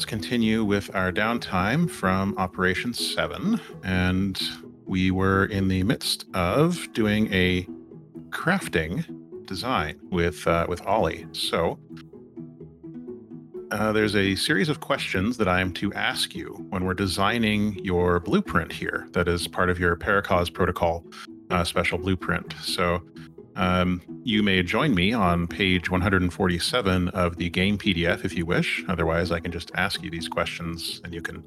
[0.00, 3.60] Let's continue with our downtime from Operation 7.
[3.84, 4.40] And
[4.86, 7.68] we were in the midst of doing a
[8.30, 9.04] crafting
[9.44, 11.26] design with uh, with Ollie.
[11.32, 11.78] So
[13.72, 17.74] uh, there's a series of questions that I am to ask you when we're designing
[17.84, 19.06] your blueprint here.
[19.12, 21.04] That is part of your Paracause protocol
[21.50, 22.54] uh, special blueprint.
[22.62, 23.02] So
[23.60, 28.82] um, you may join me on page 147 of the game PDF if you wish.
[28.88, 31.44] Otherwise, I can just ask you these questions and you can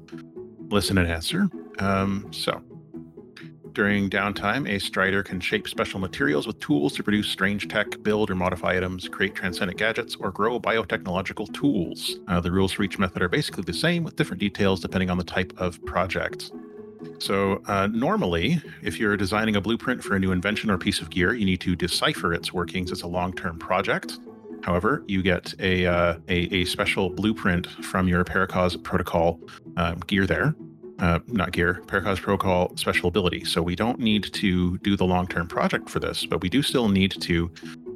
[0.68, 1.48] listen and answer.
[1.80, 2.62] Um, so
[3.72, 8.30] during downtime, a Strider can shape special materials with tools to produce strange tech, build
[8.30, 12.20] or modify items, create transcendent gadgets, or grow biotechnological tools.
[12.28, 15.18] Uh, the rules for each method are basically the same, with different details depending on
[15.18, 16.52] the type of project.
[17.18, 21.10] So, uh, normally, if you're designing a blueprint for a new invention or piece of
[21.10, 24.18] gear, you need to decipher its workings as a long term project.
[24.62, 29.38] However, you get a, uh, a, a, special blueprint from your Paracause protocol
[29.76, 30.54] um, gear there
[30.98, 33.44] uh, not gear, Paracause Protocol special ability.
[33.44, 36.62] So we don't need to do the long term project for this, but we do
[36.62, 37.50] still need to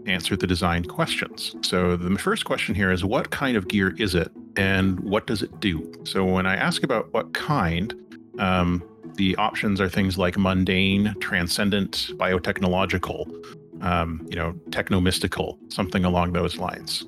[0.07, 1.55] answer the design questions.
[1.63, 5.43] So the first question here is what kind of gear is it and what does
[5.43, 5.93] it do?
[6.05, 7.95] So when I ask about what kind,
[8.39, 8.83] um,
[9.15, 16.33] the options are things like mundane, transcendent, biotechnological, um, you know, techno mystical, something along
[16.33, 17.05] those lines.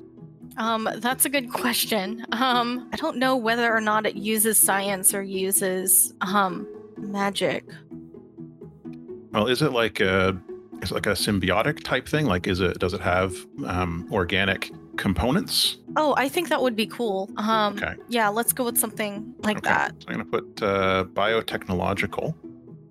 [0.57, 2.25] Um, that's a good question.
[2.33, 7.65] Um, I don't know whether or not it uses science or uses um, magic.
[9.31, 10.37] Well, is it like a
[10.81, 12.25] is it like a symbiotic type thing?
[12.25, 13.35] Like, is it does it have
[13.65, 15.77] um, organic components?
[15.97, 17.29] Oh, I think that would be cool.
[17.37, 17.95] Um, okay.
[18.07, 19.69] Yeah, let's go with something like okay.
[19.69, 19.95] that.
[20.01, 22.35] So I'm going to put uh, biotechnological.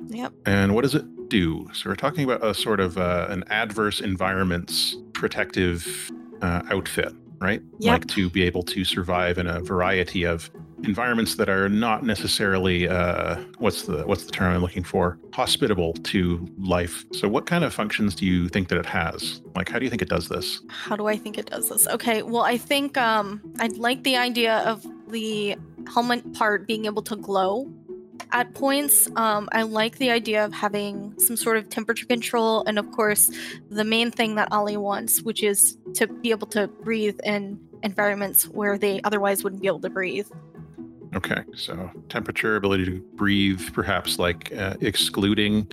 [0.09, 0.33] Yep.
[0.45, 1.71] And what does it do?
[1.73, 6.11] So we're talking about a sort of uh, an adverse environments protective
[6.43, 7.63] uh, outfit right?
[7.79, 7.93] Yep.
[7.93, 10.51] Like to be able to survive in a variety of
[10.85, 15.19] environments that are not necessarily uh, what's the what's the term I'm looking for?
[15.33, 17.05] Hospitable to life.
[17.13, 19.43] So what kind of functions do you think that it has?
[19.55, 20.61] Like how do you think it does this?
[20.69, 21.87] How do I think it does this?
[21.89, 25.57] Okay, well I think um I'd like the idea of the
[25.93, 27.73] helmet part being able to glow
[28.33, 29.09] at points.
[29.17, 33.31] Um, I like the idea of having some sort of temperature control, and of course,
[33.71, 38.47] the main thing that Ollie wants, which is to be able to breathe in environments
[38.49, 40.29] where they otherwise wouldn't be able to breathe.
[41.15, 45.71] Okay, so temperature, ability to breathe, perhaps like uh, excluding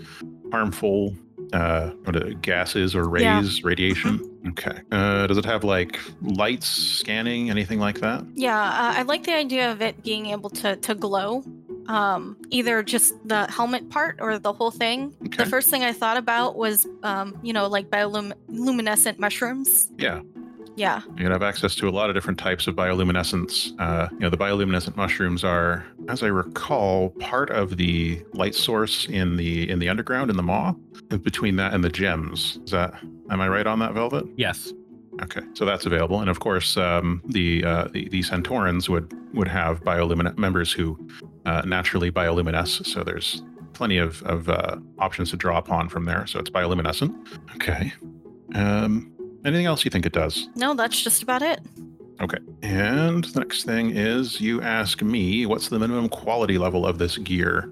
[0.51, 1.15] harmful
[1.53, 3.23] uh, what, gases or rays,
[3.59, 3.61] yeah.
[3.63, 4.19] radiation.
[4.19, 4.49] Mm-hmm.
[4.49, 4.81] Okay.
[4.91, 8.25] Uh, does it have like lights scanning, anything like that?
[8.33, 11.43] Yeah, uh, I like the idea of it being able to to glow
[11.87, 15.13] um, either just the helmet part or the whole thing.
[15.25, 15.43] Okay.
[15.43, 19.91] The first thing I thought about was, um, you know, like bioluminescent mushrooms.
[19.97, 20.21] Yeah.
[20.77, 21.01] Yeah.
[21.17, 23.73] You can have access to a lot of different types of bioluminescence.
[23.79, 29.07] Uh, you know, the bioluminescent mushrooms are, as I recall, part of the light source
[29.07, 30.73] in the in the underground in the maw.
[31.09, 32.93] Between that and the gems, is that
[33.31, 34.25] am I right on that, Velvet?
[34.37, 34.71] Yes.
[35.23, 39.47] Okay, so that's available, and of course, um, the, uh, the the Centaurans would would
[39.47, 40.95] have bioluminescent members who
[41.47, 42.85] uh, naturally bioluminesce.
[42.85, 43.41] So there's
[43.73, 46.27] plenty of of uh, options to draw upon from there.
[46.27, 47.15] So it's bioluminescent.
[47.55, 47.93] Okay.
[48.53, 49.11] Um,
[49.47, 50.49] anything else you think it does?
[50.55, 51.61] No, that's just about it.
[52.19, 52.37] Okay.
[52.63, 57.17] And the next thing is you ask me what's the minimum quality level of this
[57.17, 57.71] gear.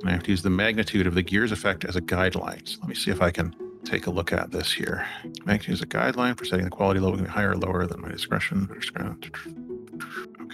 [0.00, 2.68] And I have to use the magnitude of the gear's effect as a guideline.
[2.68, 5.06] So let me see if I can take a look at this here.
[5.44, 8.00] Magnitude is a guideline for setting the quality level can be higher or lower than
[8.00, 8.68] my discretion.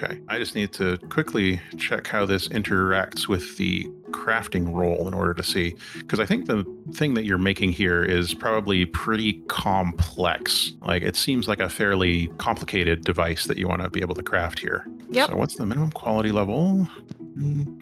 [0.00, 5.14] Okay, I just need to quickly check how this interacts with the crafting roll in
[5.14, 9.34] order to see, because I think the thing that you're making here is probably pretty
[9.48, 10.72] complex.
[10.82, 14.22] Like it seems like a fairly complicated device that you want to be able to
[14.22, 14.86] craft here.
[15.10, 15.30] Yep.
[15.30, 16.88] So what's the minimum quality level?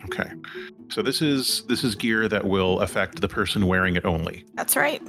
[0.05, 0.31] Okay.
[0.89, 4.45] So this is this is gear that will affect the person wearing it only.
[4.55, 5.03] That's right.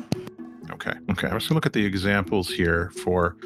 [0.72, 0.94] Okay.
[1.12, 1.28] Okay.
[1.28, 3.38] I'm just gonna look at the examples here for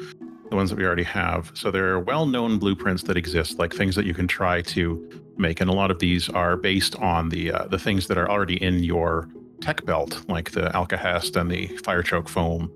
[0.52, 1.50] the ones that we already have.
[1.54, 5.60] So there are well-known blueprints that exist, like things that you can try to make,
[5.62, 8.62] and a lot of these are based on the uh, the things that are already
[8.62, 9.28] in your
[9.62, 12.70] tech belt, like the Alkahest and the Fire Choke foam,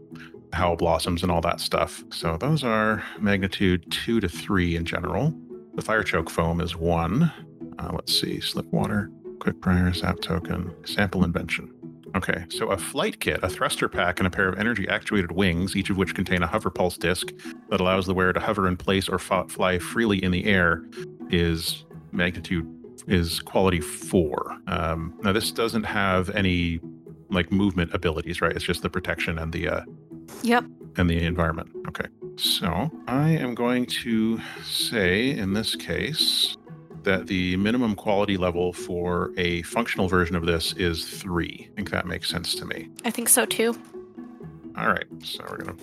[0.54, 2.02] Howl Blossoms, and all that stuff.
[2.10, 5.34] So those are magnitude two to three in general.
[5.74, 7.30] The Fire Choke foam is one.
[7.78, 11.75] Uh, let's see, Slip Water, Quick Prior, Zap Token, Sample Invention.
[12.14, 15.76] Okay, so a flight kit, a thruster pack, and a pair of energy actuated wings,
[15.76, 17.32] each of which contain a hover pulse disc
[17.68, 20.82] that allows the wearer to hover in place or f- fly freely in the air,
[21.30, 22.66] is magnitude
[23.06, 24.56] is quality four.
[24.66, 26.80] Um, now this doesn't have any
[27.30, 28.54] like movement abilities, right?
[28.54, 29.80] It's just the protection and the uh,
[30.42, 30.64] yep
[30.96, 31.70] and the environment.
[31.88, 32.06] Okay.
[32.36, 36.56] So I am going to say in this case
[37.06, 41.68] that the minimum quality level for a functional version of this is three.
[41.72, 42.90] I think that makes sense to me.
[43.04, 43.74] I think so too.
[44.76, 45.78] All right, so we're going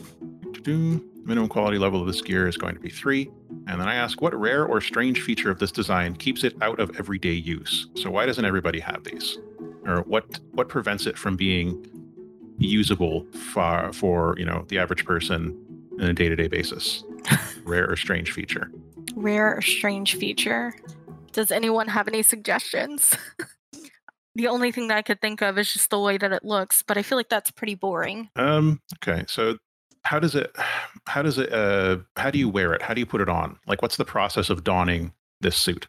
[0.53, 3.31] to do minimum quality level of this gear is going to be three.
[3.67, 6.79] And then I ask, what rare or strange feature of this design keeps it out
[6.79, 7.87] of everyday use?
[7.95, 9.39] So why doesn't everybody have these?
[9.85, 11.85] Or what what prevents it from being
[12.57, 15.57] usable for for you know the average person
[15.99, 17.03] on a day to day basis?
[17.63, 18.69] rare or strange feature.
[19.15, 20.73] Rare or strange feature.
[21.33, 23.17] Does anyone have any suggestions?
[24.35, 26.83] the only thing that I could think of is just the way that it looks,
[26.83, 28.29] but I feel like that's pretty boring.
[28.35, 28.81] Um.
[28.95, 29.25] Okay.
[29.27, 29.57] So
[30.03, 30.55] how does it?
[31.05, 31.51] How does it?
[31.51, 31.97] Uh.
[32.15, 32.81] How do you wear it?
[32.81, 33.59] How do you put it on?
[33.67, 35.87] Like, what's the process of donning this suit?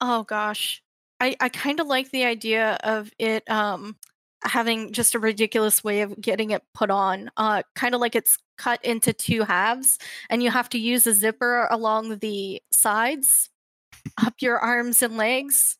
[0.00, 0.82] Oh gosh.
[1.18, 3.96] I, I kind of like the idea of it um
[4.42, 7.30] having just a ridiculous way of getting it put on.
[7.36, 9.98] Uh kind of like it's cut into two halves
[10.28, 13.48] and you have to use a zipper along the sides
[14.24, 15.76] up your arms and legs.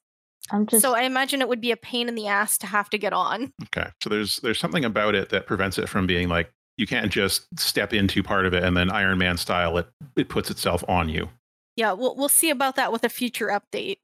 [0.51, 2.91] I'm just So I imagine it would be a pain in the ass to have
[2.91, 3.53] to get on.
[3.65, 3.89] Okay.
[4.03, 7.47] So there's there's something about it that prevents it from being like you can't just
[7.59, 9.87] step into part of it and then Iron Man style it
[10.17, 11.29] it puts itself on you.
[11.77, 13.99] Yeah, we'll we'll see about that with a future update.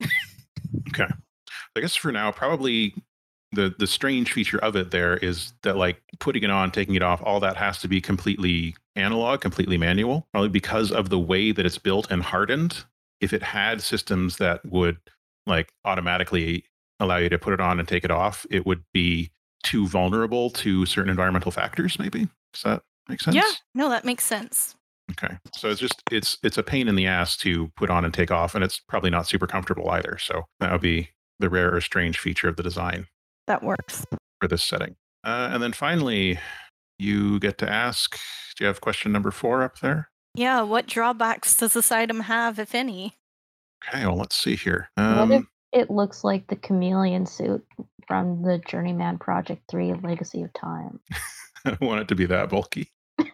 [0.90, 1.08] Okay.
[1.76, 2.94] I guess for now, probably
[3.52, 7.02] the the strange feature of it there is that like putting it on, taking it
[7.02, 10.26] off, all that has to be completely analog, completely manual.
[10.32, 12.84] Probably because of the way that it's built and hardened.
[13.20, 14.98] If it had systems that would
[15.46, 16.64] like automatically
[17.00, 19.30] allow you to put it on and take it off, it would be
[19.62, 21.98] too vulnerable to certain environmental factors.
[21.98, 23.34] Maybe does that make sense?
[23.36, 24.74] yeah, no, that makes sense.
[25.12, 25.36] Okay.
[25.54, 28.30] So it's just it's it's a pain in the ass to put on and take
[28.30, 30.18] off, and it's probably not super comfortable either.
[30.18, 33.06] So that would be the rare or strange feature of the design
[33.46, 34.04] that works.
[34.40, 34.96] for this setting.
[35.24, 36.38] Uh, and then finally,
[36.98, 38.18] you get to ask.
[38.56, 40.08] Do you have question number four up there?
[40.36, 43.14] Yeah, what drawbacks does this item have, if any?
[43.88, 44.04] Okay.
[44.06, 44.90] Well, let's see here.
[44.96, 47.64] What if Um, it looks like the chameleon suit
[48.06, 51.00] from the Journeyman Project 3 Legacy of Time?
[51.64, 52.90] I don't want it to be that bulky.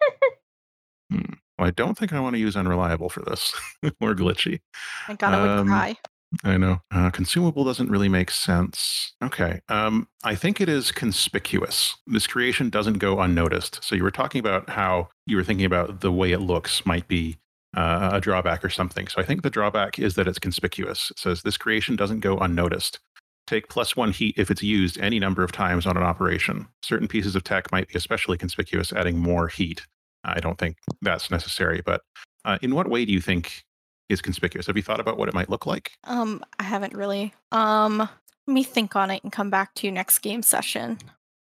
[1.11, 1.33] Hmm.
[1.59, 3.53] Well, I don't think I want to use unreliable for this.
[3.99, 4.61] More glitchy.
[5.07, 5.95] My God, I would Um, cry.
[6.43, 6.79] I know.
[6.91, 9.13] Uh, consumable doesn't really make sense.
[9.23, 9.61] Okay.
[9.69, 11.95] Um, I think it is conspicuous.
[12.07, 13.83] This creation doesn't go unnoticed.
[13.83, 17.07] So you were talking about how you were thinking about the way it looks might
[17.07, 17.37] be
[17.75, 19.07] uh, a drawback or something.
[19.07, 21.11] So I think the drawback is that it's conspicuous.
[21.11, 22.99] It says this creation doesn't go unnoticed.
[23.45, 26.67] Take plus one heat if it's used any number of times on an operation.
[26.81, 29.85] Certain pieces of tech might be especially conspicuous, adding more heat.
[30.23, 31.81] I don't think that's necessary.
[31.85, 32.01] But
[32.45, 33.65] uh, in what way do you think
[34.09, 34.67] is conspicuous?
[34.67, 35.91] Have you thought about what it might look like?
[36.03, 37.33] Um, I haven't really.
[37.51, 40.97] Um, let me think on it and come back to you next game session.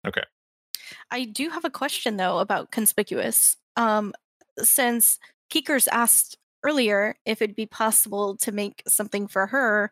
[0.05, 0.23] Okay.
[1.11, 3.55] I do have a question though about conspicuous.
[3.75, 4.13] Um,
[4.59, 5.19] since
[5.51, 9.91] Keekers asked earlier if it'd be possible to make something for her,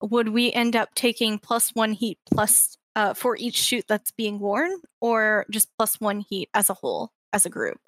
[0.00, 4.38] would we end up taking plus one heat plus uh, for each suit that's being
[4.38, 7.78] worn, or just plus one heat as a whole, as a group?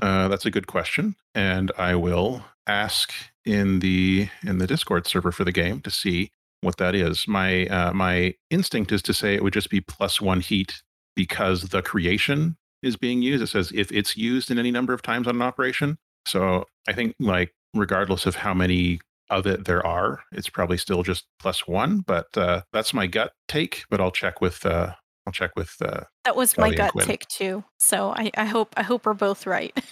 [0.00, 3.12] Uh, that's a good question, and I will ask
[3.44, 6.30] in the in the Discord server for the game to see
[6.60, 7.26] what that is.
[7.26, 10.82] My uh, my instinct is to say it would just be plus one heat
[11.14, 13.42] because the creation is being used.
[13.42, 15.98] It says if it's used in any number of times on an operation.
[16.26, 21.02] So I think like regardless of how many of it there are, it's probably still
[21.02, 22.00] just plus one.
[22.00, 23.84] But uh, that's my gut take.
[23.90, 24.92] But I'll check with uh,
[25.26, 27.06] I'll check with uh, That was my gut Quinn.
[27.06, 27.64] take too.
[27.80, 29.76] So I, I hope I hope we're both right.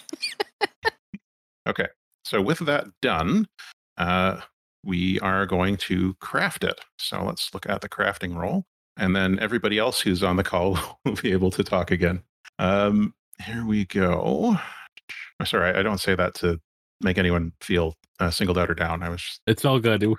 [1.69, 1.85] Okay.
[2.23, 3.47] So with that done,
[3.97, 4.41] uh,
[4.83, 6.79] we are going to craft it.
[6.97, 8.65] So let's look at the crafting roll,
[8.97, 12.23] and then everybody else who's on the call will be able to talk again.
[12.59, 13.13] Um,
[13.43, 14.21] here we go.
[14.23, 16.59] Oh, Sorry, I don't say that to
[17.01, 19.01] make anyone feel uh, singled out or down.
[19.01, 20.05] I was just, It's all good.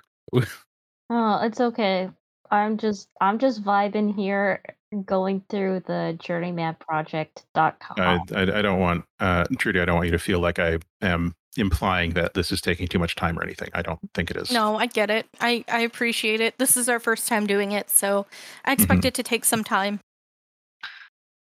[1.09, 2.09] Oh, it's okay.
[2.49, 4.63] I'm just I'm just vibing here
[5.05, 7.95] going through the journeymanproject.com.
[7.97, 9.79] I, I, I don't want uh, Trudy.
[9.79, 12.99] I don't want you to feel like I am implying that this is taking too
[12.99, 13.69] much time or anything.
[13.73, 14.51] I don't think it is.
[14.51, 15.27] No, I get it.
[15.39, 16.57] I, I appreciate it.
[16.57, 18.25] This is our first time doing it, so
[18.65, 18.81] I mm-hmm.
[18.81, 19.99] expect it to take some time.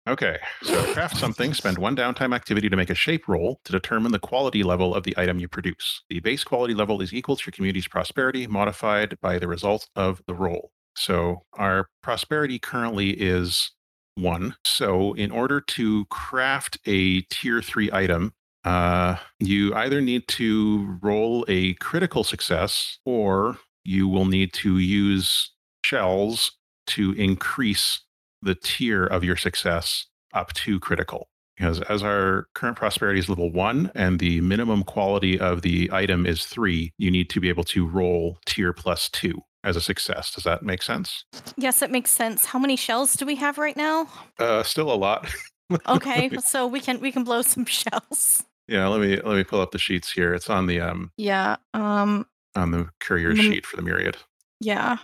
[0.08, 4.12] Okay, so craft something, spend one downtime activity to make a shape roll to determine
[4.12, 6.02] the quality level of the item you produce.
[6.08, 10.22] The base quality level is equal to your community's prosperity, modified by the result of
[10.26, 10.72] the roll.
[10.96, 13.72] So our prosperity currently is
[14.16, 14.56] one.
[14.64, 18.32] So in order to craft a tier three item,
[18.64, 25.50] uh, you either need to roll a critical success or you will need to use
[25.84, 26.52] shells
[26.86, 28.02] to increase
[28.42, 31.28] the tier of your success up to critical.
[31.56, 36.24] because as our current prosperity is level one and the minimum quality of the item
[36.26, 40.32] is three, you need to be able to roll tier plus two as a success.
[40.34, 41.24] Does that make sense?
[41.56, 42.46] Yes, it makes sense.
[42.46, 44.08] How many shells do we have right now?
[44.38, 45.26] Uh, still a lot.
[45.86, 48.42] Okay, so we can we can blow some shells.
[48.70, 50.32] Yeah, let me let me pull up the sheets here.
[50.32, 51.56] It's on the um Yeah.
[51.74, 52.26] Um.
[52.56, 54.16] on the courier Min- sheet for the myriad.
[54.60, 54.98] Yeah.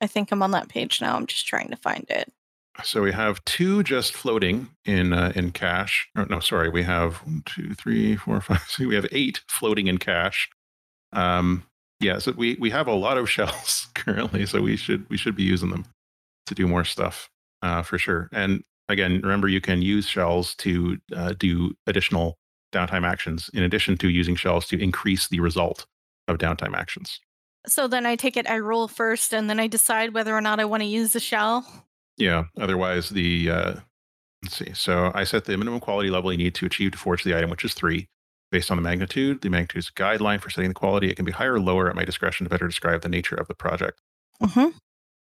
[0.00, 1.16] I think I'm on that page now.
[1.16, 2.32] I'm just trying to find it.
[2.82, 6.08] So we have two just floating in uh, in cash.
[6.16, 8.60] Oh, no, sorry, we have one, two, three, four, five.
[8.62, 10.48] six- we have eight floating in cash.
[11.12, 11.64] Um,
[12.00, 15.36] yeah, so we we have a lot of shells currently, so we should we should
[15.36, 15.84] be using them
[16.46, 17.30] to do more stuff
[17.62, 18.28] uh, for sure.
[18.32, 22.38] And again, remember you can use shells to uh, do additional
[22.72, 25.86] downtime actions in addition to using shells to increase the result
[26.28, 27.20] of downtime actions.
[27.66, 30.58] So then I take it I roll first, and then I decide whether or not
[30.58, 31.66] I want to use the shell.
[32.16, 32.44] Yeah.
[32.60, 33.74] Otherwise, the uh,
[34.42, 34.72] let's see.
[34.74, 37.50] So I set the minimum quality level you need to achieve to forge the item,
[37.50, 38.08] which is three,
[38.50, 39.42] based on the magnitude.
[39.42, 41.08] The magnitude is a guideline for setting the quality.
[41.08, 43.48] It can be higher or lower at my discretion to better describe the nature of
[43.48, 44.00] the project.
[44.42, 44.76] Mm-hmm.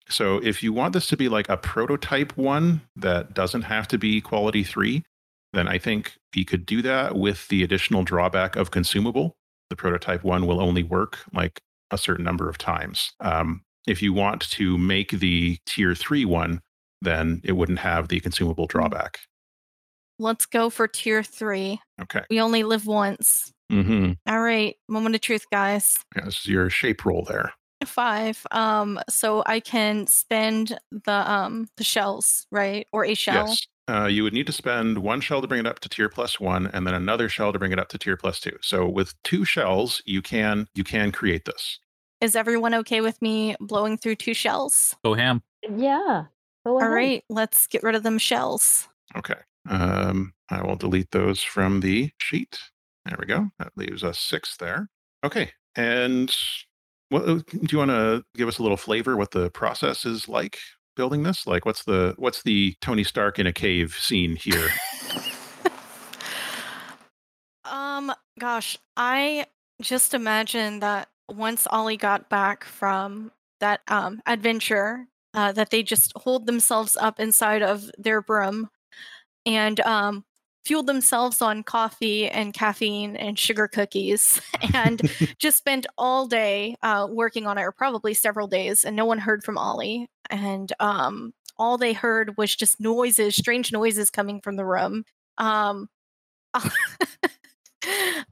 [0.09, 3.99] So if you want this to be like a prototype one that doesn't have to
[3.99, 5.05] be quality three,
[5.53, 9.37] then I think we could do that with the additional drawback of consumable.
[9.69, 13.13] The prototype one will only work like a certain number of times.
[13.21, 16.61] Um, if you want to make the tier three one,
[17.03, 19.21] then it wouldn't have the consumable drawback.
[20.19, 21.81] Let's go for tier three.
[22.01, 22.23] Okay.
[22.29, 23.53] We only live once.
[23.73, 24.13] Mm-hmm.
[24.27, 25.97] All right, moment of truth, guys.
[26.17, 27.53] Yeah, this is your shape roll there.
[27.87, 28.47] Five.
[28.51, 32.87] Um, so I can spend the um the shells, right?
[32.93, 33.47] Or a shell.
[33.49, 33.67] Yes.
[33.89, 36.39] Uh, you would need to spend one shell to bring it up to tier plus
[36.39, 38.57] one, and then another shell to bring it up to tier plus two.
[38.61, 41.79] So with two shells, you can you can create this.
[42.21, 44.95] Is everyone okay with me blowing through two shells?
[45.05, 45.43] Go ham.
[45.63, 46.25] Yeah.
[46.65, 46.93] Go All ahead.
[46.93, 48.87] right, let's get rid of them shells.
[49.17, 49.37] Okay.
[49.69, 52.59] Um, I will delete those from the sheet.
[53.07, 53.51] There we go.
[53.59, 54.89] That leaves us six there.
[55.25, 55.51] Okay.
[55.75, 56.35] And
[57.09, 60.29] what uh, do you want to give us a little flavor what the process is
[60.29, 60.59] like
[61.01, 61.47] building this?
[61.47, 64.69] Like what's the what's the Tony Stark in a cave scene here?
[67.63, 69.47] Um, gosh, I
[69.81, 73.31] just imagine that once Ollie got back from
[73.61, 78.71] that um adventure, uh, that they just hold themselves up inside of their broom
[79.47, 80.25] and um
[80.65, 84.41] fueled themselves on coffee and caffeine and sugar cookies
[84.75, 85.01] and
[85.39, 89.19] just spent all day uh, working on it or probably several days and no one
[89.19, 90.09] heard from ollie.
[90.29, 95.05] And um, all they heard was just noises strange noises coming from the room.
[95.39, 95.89] Um,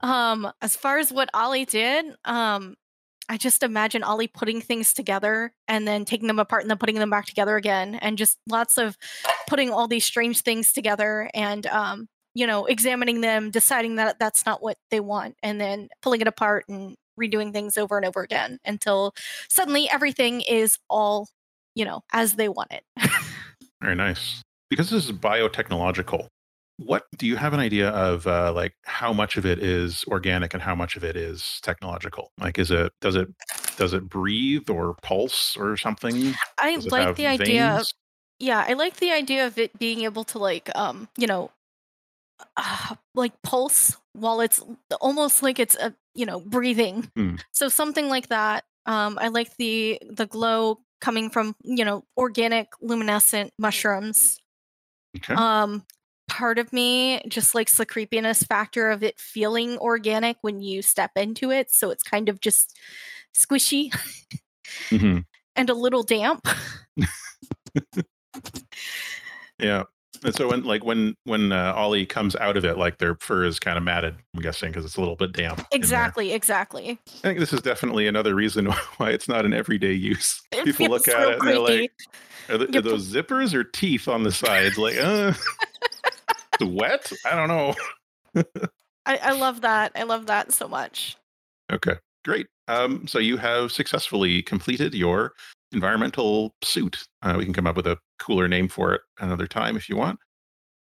[0.01, 2.75] um, as far as what ollie did um,
[3.29, 6.95] i just imagine ollie putting things together and then taking them apart and then putting
[6.95, 8.97] them back together again and just lots of
[9.47, 14.45] putting all these strange things together and um, you know examining them deciding that that's
[14.45, 18.21] not what they want and then pulling it apart and redoing things over and over
[18.21, 19.13] again until
[19.49, 21.27] suddenly everything is all
[21.75, 22.83] you know as they want it
[23.81, 24.41] Very nice.
[24.69, 26.27] Because this is biotechnological,
[26.77, 30.53] what do you have an idea of uh, like how much of it is organic
[30.53, 32.31] and how much of it is technological?
[32.39, 33.27] Like is it does it
[33.77, 36.33] does it breathe or pulse or something?
[36.59, 37.87] i like the idea of
[38.37, 41.49] yeah i like the idea of it being able to like um you know
[42.57, 44.61] uh, like pulse while it's
[45.01, 47.35] almost like it's a you know breathing Hmm.
[47.51, 52.67] so something like that um i like the the glow coming from you know organic
[52.81, 54.39] luminescent mushrooms
[55.17, 55.33] Okay.
[55.33, 55.83] um
[56.27, 61.11] part of me just likes the creepiness factor of it feeling organic when you step
[61.15, 62.77] into it so it's kind of just
[63.35, 63.91] squishy
[64.91, 65.25] Mhm.
[65.55, 66.45] and a little damp
[69.59, 69.83] Yeah.
[70.23, 73.45] And so when like when when uh, Ollie comes out of it, like their fur
[73.45, 74.15] is kind of matted.
[74.35, 75.65] I'm guessing because it's a little bit damp.
[75.71, 78.65] exactly exactly I think this is definitely another reason
[78.97, 80.41] why it's not an everyday use.
[80.51, 81.91] It People look feels at it and they're like,
[82.49, 84.77] are, th- are those zippers or teeth on the sides?
[84.77, 85.33] Like, uh,
[86.53, 87.11] it's wet?
[87.25, 88.43] I don't know.
[89.05, 91.17] I, I love that i love that so much
[91.71, 91.95] Okay,
[92.25, 92.47] great.
[92.67, 95.33] Um, so you have successfully completed your
[95.71, 97.05] environmental suit.
[97.21, 99.95] Uh, we can come up with a cooler name for it another time if you
[99.95, 100.19] want.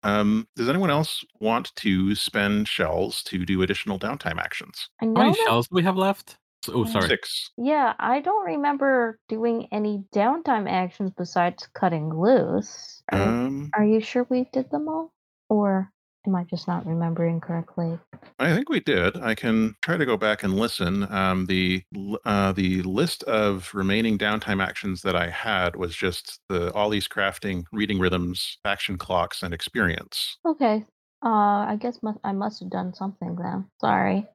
[0.05, 4.89] Um, does anyone else want to spend shells to do additional downtime actions?
[5.01, 6.37] I How many that- shells do we have left?
[6.69, 7.09] Oh, sorry.
[7.09, 7.51] Six.
[7.57, 13.03] Yeah, I don't remember doing any downtime actions besides cutting loose.
[13.11, 15.13] Are, Um, are you sure we did them all?
[15.49, 15.91] Or
[16.29, 17.99] am I just not remembering correctly?
[18.39, 19.17] I think we did.
[19.17, 21.11] I can try to go back and listen.
[21.13, 21.83] Um, the
[22.25, 27.09] uh, the list of remaining downtime actions that I had was just the all these
[27.09, 30.37] crafting, reading rhythms, action clocks, and experience.
[30.47, 30.85] Okay.
[31.25, 33.67] Uh, I guess mu- I must have done something then.
[33.81, 34.27] Sorry.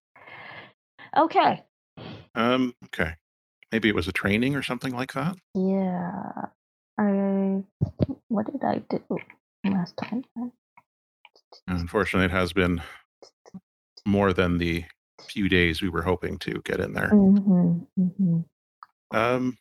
[1.16, 1.64] Okay.
[2.36, 3.14] Um, okay.
[3.72, 5.36] Maybe it was a training or something like that.
[5.56, 6.48] Yeah.
[6.98, 7.64] I.
[8.28, 9.00] What did I do
[9.64, 10.24] last time?
[11.68, 12.82] Unfortunately, it has been
[14.06, 14.84] more than the
[15.22, 17.10] few days we were hoping to get in there.
[17.10, 19.18] Mm-hmm, mm-hmm.
[19.18, 19.58] Um,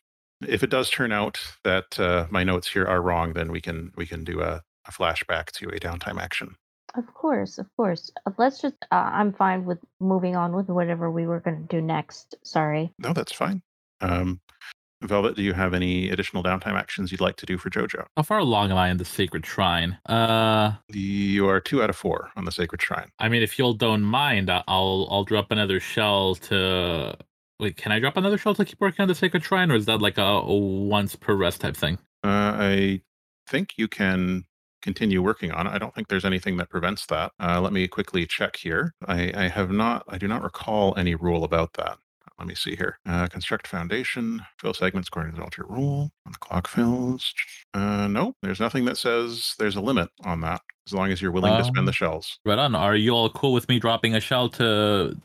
[0.47, 3.91] if it does turn out that uh, my notes here are wrong, then we can
[3.95, 6.55] we can do a, a flashback to a downtime action.
[6.95, 8.11] Of course, of course.
[8.25, 8.75] Uh, let's just.
[8.91, 12.35] Uh, I'm fine with moving on with whatever we were going to do next.
[12.43, 12.91] Sorry.
[12.99, 13.61] No, that's fine.
[14.01, 14.41] Um,
[15.07, 18.05] Velvet, do you have any additional downtime actions you'd like to do for JoJo?
[18.17, 19.97] How far along am I in the sacred shrine?
[20.05, 23.09] Uh, You are two out of four on the Sacred Shrine.
[23.19, 27.17] I mean, if you'll don't mind, I'll I'll drop another shell to.
[27.59, 29.85] Wait, can I drop another shell to keep working on the sacred shrine, or is
[29.85, 31.97] that like a, a once per rest type thing?
[32.23, 33.01] Uh, I
[33.47, 34.43] think you can
[34.81, 35.69] continue working on it.
[35.71, 37.31] I don't think there's anything that prevents that.
[37.39, 38.93] Uh, let me quickly check here.
[39.07, 41.97] I, I have not, I do not recall any rule about that.
[42.43, 42.99] Let me see here.
[43.07, 46.11] Uh, construct foundation, fill segments according to the alter rule.
[46.23, 47.33] When the clock fills.
[47.73, 50.59] Uh, no, there's nothing that says there's a limit on that.
[50.85, 52.39] As long as you're willing to spend Um, the shells.
[52.43, 52.75] Right on.
[52.75, 55.17] Are you all cool with me dropping a shell to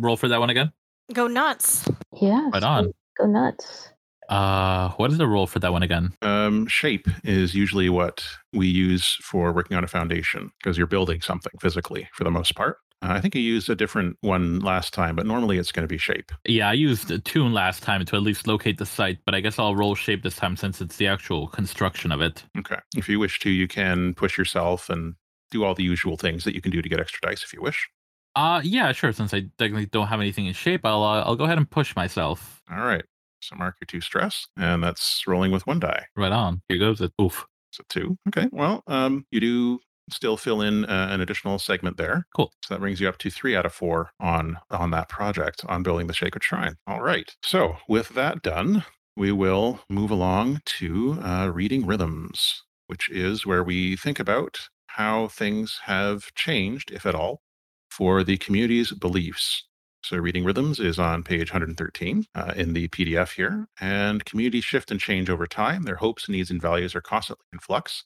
[0.00, 0.72] roll for that one again?
[1.12, 1.88] Go nuts.
[2.20, 2.50] Yeah.
[2.52, 2.92] Right on.
[3.16, 3.90] Go nuts.
[4.28, 6.12] Uh, what is the roll for that one again?
[6.22, 11.20] Um, shape is usually what we use for working on a foundation because you're building
[11.20, 12.78] something physically for the most part.
[13.04, 15.88] Uh, I think you used a different one last time, but normally it's going to
[15.88, 16.32] be shape.
[16.46, 19.40] Yeah, I used a tune last time to at least locate the site, but I
[19.40, 22.44] guess I'll roll shape this time since it's the actual construction of it.
[22.58, 22.78] Okay.
[22.96, 25.16] If you wish to, you can push yourself and
[25.50, 27.60] do all the usual things that you can do to get extra dice if you
[27.60, 27.88] wish.
[28.36, 29.12] Uh, yeah, sure.
[29.12, 31.94] Since I technically don't have anything in shape, I'll uh, I'll go ahead and push
[31.94, 32.62] myself.
[32.70, 33.04] All right.
[33.40, 36.06] So mark your two stress, and that's rolling with one die.
[36.16, 36.62] Right on.
[36.68, 37.12] Here goes it.
[37.20, 37.46] Oof.
[37.70, 38.16] So two.
[38.28, 38.48] Okay.
[38.50, 42.26] Well, um, you do still fill in uh, an additional segment there.
[42.36, 42.52] Cool.
[42.64, 45.82] So that brings you up to three out of four on on that project on
[45.82, 46.76] building the sacred shrine.
[46.86, 47.34] All right.
[47.42, 48.84] So with that done,
[49.16, 55.28] we will move along to uh, reading rhythms, which is where we think about how
[55.28, 57.42] things have changed, if at all,
[57.90, 59.64] for the community's beliefs.
[60.04, 63.68] So, Reading Rhythms is on page 113 uh, in the PDF here.
[63.80, 65.84] And communities shift and change over time.
[65.84, 68.04] Their hopes, needs, and values are constantly in flux.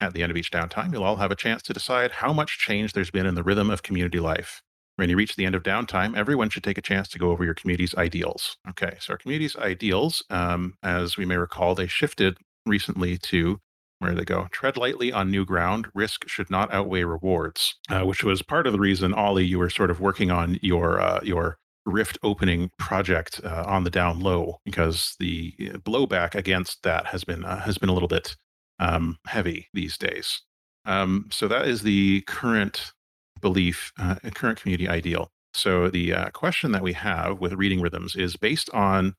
[0.00, 2.58] At the end of each downtime, you'll all have a chance to decide how much
[2.58, 4.60] change there's been in the rhythm of community life.
[4.96, 7.44] When you reach the end of downtime, everyone should take a chance to go over
[7.44, 8.56] your community's ideals.
[8.68, 13.60] Okay, so our community's ideals, um, as we may recall, they shifted recently to
[13.98, 18.22] where they go tread lightly on new ground risk should not outweigh rewards uh, which
[18.22, 21.56] was part of the reason ollie you were sort of working on your uh, your
[21.86, 27.24] rift opening project uh, on the down low because the uh, blowback against that has
[27.24, 28.36] been uh, has been a little bit
[28.78, 30.42] um, heavy these days
[30.84, 32.92] um, so that is the current
[33.40, 38.14] belief uh, current community ideal so the uh, question that we have with reading rhythms
[38.14, 39.14] is based on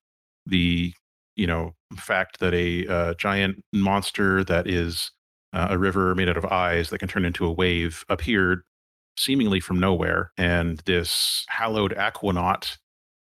[0.46, 0.94] the
[1.36, 5.12] you know fact that a uh, giant monster that is
[5.54, 8.64] uh, a river made out of eyes that can turn into a wave appeared
[9.18, 12.78] seemingly from nowhere, and this hallowed aquanaut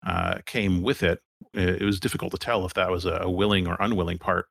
[0.07, 1.21] uh, came with it.
[1.53, 4.47] It was difficult to tell if that was a willing or unwilling part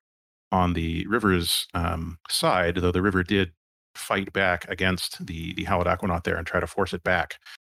[0.53, 3.51] on the river's um, side, though the river did
[3.95, 7.35] fight back against the the hallowed aquanaut there and try to force it back.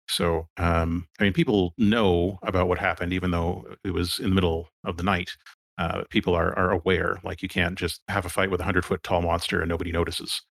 [0.10, 4.36] So, um, I mean, people know about what happened, even though it was in the
[4.36, 5.32] middle of the night
[5.78, 7.20] uh, people are, are aware.
[7.24, 9.92] Like you can't just have a fight with a hundred foot tall monster and nobody
[9.92, 10.42] notices.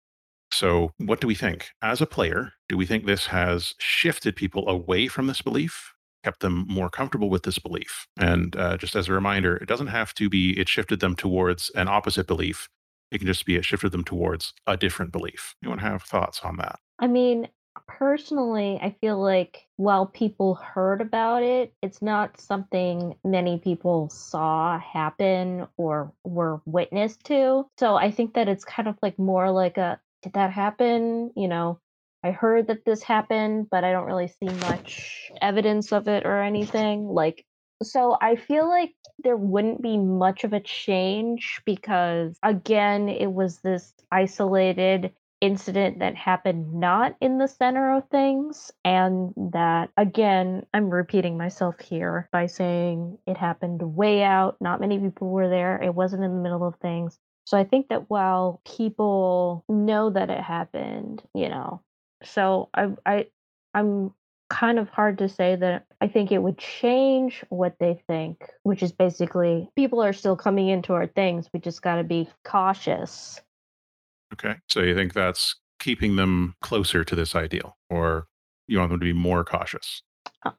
[0.51, 1.69] So, what do we think?
[1.81, 6.41] As a player, do we think this has shifted people away from this belief, kept
[6.41, 8.07] them more comfortable with this belief?
[8.19, 11.69] And uh, just as a reminder, it doesn't have to be it shifted them towards
[11.75, 12.67] an opposite belief.
[13.11, 15.55] It can just be it shifted them towards a different belief.
[15.63, 16.79] Anyone have thoughts on that?
[16.99, 17.47] I mean,
[17.87, 24.79] personally, I feel like while people heard about it, it's not something many people saw
[24.79, 27.65] happen or were witness to.
[27.77, 31.31] So I think that it's kind of like more like a did that happen?
[31.35, 31.79] You know,
[32.27, 36.41] I heard that this happened, but I don't really see much evidence of it or
[36.41, 37.07] anything.
[37.07, 37.45] Like,
[37.81, 43.59] so I feel like there wouldn't be much of a change because, again, it was
[43.59, 48.71] this isolated incident that happened not in the center of things.
[48.83, 54.57] And that, again, I'm repeating myself here by saying it happened way out.
[54.59, 55.81] Not many people were there.
[55.81, 57.17] It wasn't in the middle of things.
[57.45, 61.81] So I think that while people know that it happened, you know,
[62.23, 63.25] so I I
[63.73, 64.13] I'm
[64.49, 68.81] kind of hard to say that I think it would change what they think, which
[68.81, 71.49] is basically people are still coming into our things.
[71.53, 73.41] We just got to be cautious.
[74.33, 74.55] Okay.
[74.69, 78.27] So you think that's keeping them closer to this ideal, or
[78.67, 80.01] you want them to be more cautious?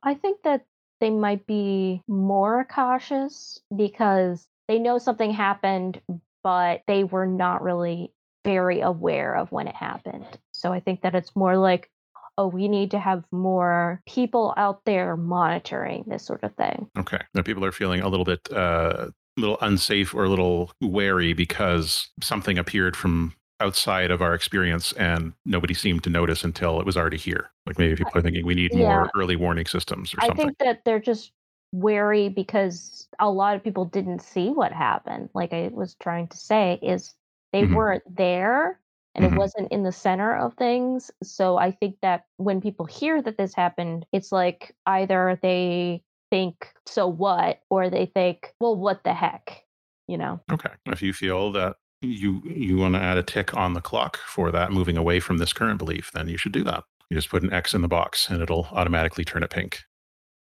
[0.03, 0.67] I think that
[1.01, 6.01] they might be more cautious because they know something happened,
[6.43, 8.13] but they were not really
[8.45, 10.27] very aware of when it happened.
[10.59, 11.91] So I think that it's more like,
[12.37, 16.91] oh, we need to have more people out there monitoring this sort of thing.
[16.99, 17.21] Okay.
[17.35, 21.33] Now people are feeling a little bit uh, a little unsafe or a little wary
[21.33, 26.87] because something appeared from outside of our experience and nobody seemed to notice until it
[26.87, 27.51] was already here.
[27.67, 28.89] Like maybe people are thinking we need Yeah.
[28.89, 30.43] more early warning systems or I something.
[30.43, 31.33] I think that they're just
[31.73, 35.29] wary because a lot of people didn't see what happened.
[35.35, 37.15] Like I was trying to say, is
[37.53, 37.75] they Mhm.
[37.75, 38.81] weren't there
[39.19, 39.35] and Mhm.
[39.35, 41.11] it wasn't in the center of things.
[41.23, 46.73] So I think that when people hear that this happened, it's like either they think,
[46.87, 47.61] so what?
[47.71, 49.65] Or they think, well, what the heck?
[50.07, 50.41] You know?
[50.53, 50.71] Okay.
[50.87, 54.53] If you feel that you you want to add a tick on the clock for
[54.53, 56.85] that moving away from this current belief, then you should do that.
[57.11, 59.83] You just put an X in the box and it'll automatically turn it pink.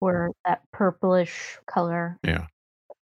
[0.03, 2.19] Or that purplish color.
[2.23, 2.47] Yeah.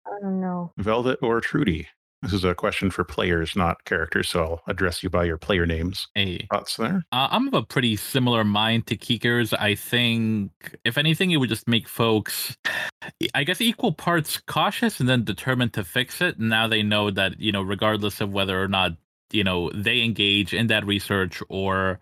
[0.05, 0.71] I don't know.
[0.77, 1.87] Velvet or Trudy?
[2.23, 5.67] This is a question for players, not characters, so I'll address you by your player
[5.67, 6.07] names.
[6.15, 6.47] Hey.
[6.51, 7.03] Thoughts there?
[7.11, 9.53] Uh, I'm of a pretty similar mind to Keeker's.
[9.53, 10.51] I think,
[10.83, 12.57] if anything, it would just make folks,
[13.35, 16.39] I guess, equal parts cautious and then determined to fix it.
[16.39, 18.93] Now they know that, you know, regardless of whether or not,
[19.31, 21.99] you know, they engage in that research or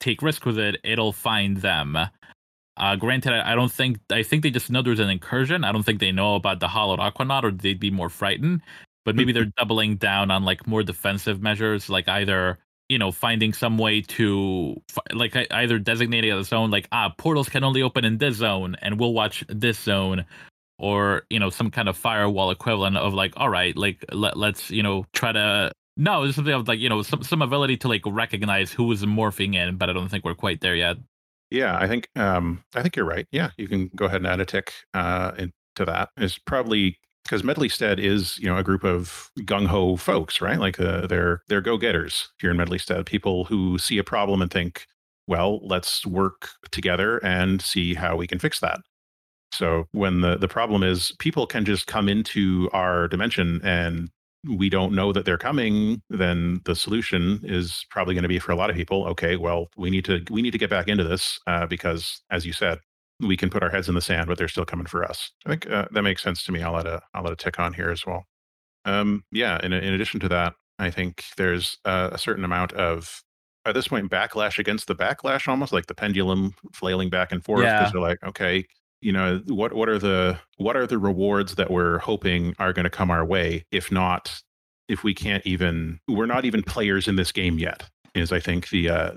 [0.00, 1.98] take risk with it, it'll find them.
[2.78, 5.64] Uh, granted, I I don't think, I think they just know there's an incursion.
[5.64, 8.62] I don't think they know about the hollowed aquanaut or they'd be more frightened.
[9.04, 12.58] But maybe they're doubling down on like more defensive measures, like either
[12.88, 14.80] you know finding some way to
[15.12, 18.76] like ei- either designating a zone like ah portals can only open in this zone
[18.82, 20.24] and we'll watch this zone
[20.78, 24.70] or you know some kind of firewall equivalent of like all right like let, let's
[24.70, 27.86] you know try to no it's something of like you know some some ability to
[27.86, 30.96] like recognize who is morphing in but i don't think we're quite there yet
[31.50, 33.26] Yeah, I think um, I think you're right.
[33.32, 36.10] Yeah, you can go ahead and add a tick uh, into that.
[36.16, 40.58] It's probably because Medleystead is you know a group of gung ho folks, right?
[40.58, 43.06] Like uh, they're they're go getters here in Medleystead.
[43.06, 44.86] People who see a problem and think,
[45.26, 48.80] well, let's work together and see how we can fix that.
[49.52, 54.10] So when the the problem is people can just come into our dimension and
[54.48, 58.52] we don't know that they're coming, then the solution is probably going to be for
[58.52, 59.06] a lot of people.
[59.08, 62.46] Okay, well, we need to we need to get back into this uh, because, as
[62.46, 62.78] you said,
[63.20, 65.30] we can put our heads in the sand, but they're still coming for us.
[65.46, 66.62] I think uh, that makes sense to me.
[66.62, 68.24] I'll let a I'll let a tick on here as well.
[68.84, 69.58] Um, yeah.
[69.62, 73.22] In in addition to that, I think there's uh, a certain amount of
[73.66, 77.62] at this point backlash against the backlash, almost like the pendulum flailing back and forth.
[77.62, 77.80] Yeah.
[77.80, 78.64] Because they're like, okay,
[79.00, 82.84] you know, what what are the what are the rewards that we're hoping are going
[82.84, 83.64] to come our way?
[83.70, 84.40] If not,
[84.88, 87.88] if we can't even, we're not even players in this game yet.
[88.14, 89.12] Is I think the uh,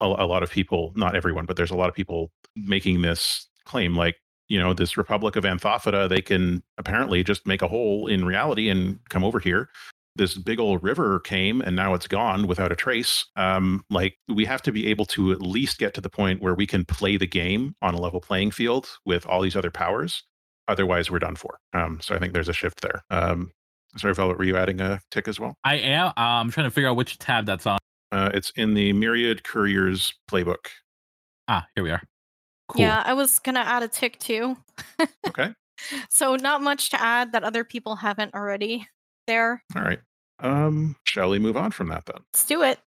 [0.00, 3.46] a, a lot of people, not everyone, but there's a lot of people making this
[3.64, 4.16] claim, like
[4.50, 8.68] you know, this Republic of Anthophata, they can apparently just make a hole in reality
[8.68, 9.70] and come over here.
[10.16, 13.24] This big old river came and now it's gone without a trace.
[13.36, 16.54] Um, like we have to be able to at least get to the point where
[16.54, 20.24] we can play the game on a level playing field with all these other powers.
[20.66, 21.58] Otherwise, we're done for.
[21.72, 23.04] Um, so I think there's a shift there.
[23.08, 23.52] Um,
[23.96, 25.54] sorry, Velvet, were you adding a tick as well?
[25.64, 27.78] i am uh, i'm trying to figure out which tab that's on
[28.12, 30.66] Uh, it's in the Myriad Couriers playbook.
[31.48, 32.02] ah here we are
[32.68, 34.56] cool Yeah, I was gonna add a tick too.
[35.28, 35.54] Okay.
[36.10, 38.86] So not much to add that other people haven't already.
[39.26, 40.00] There, All right.
[40.40, 42.16] Um, shall we move on from that then?
[42.34, 42.80] let's do it.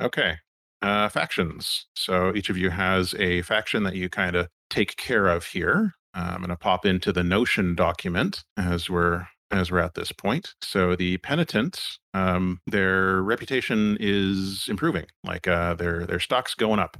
[0.00, 0.36] Okay.
[0.82, 1.86] Uh, factions.
[1.96, 5.94] So each of you has a faction that you kind of take care of here.
[6.14, 10.12] Uh, I'm going to pop into the Notion document as we're as we're at this
[10.12, 10.54] point.
[10.62, 15.06] So the penitent, um, their reputation is improving.
[15.24, 16.96] Like uh, their their stocks going up.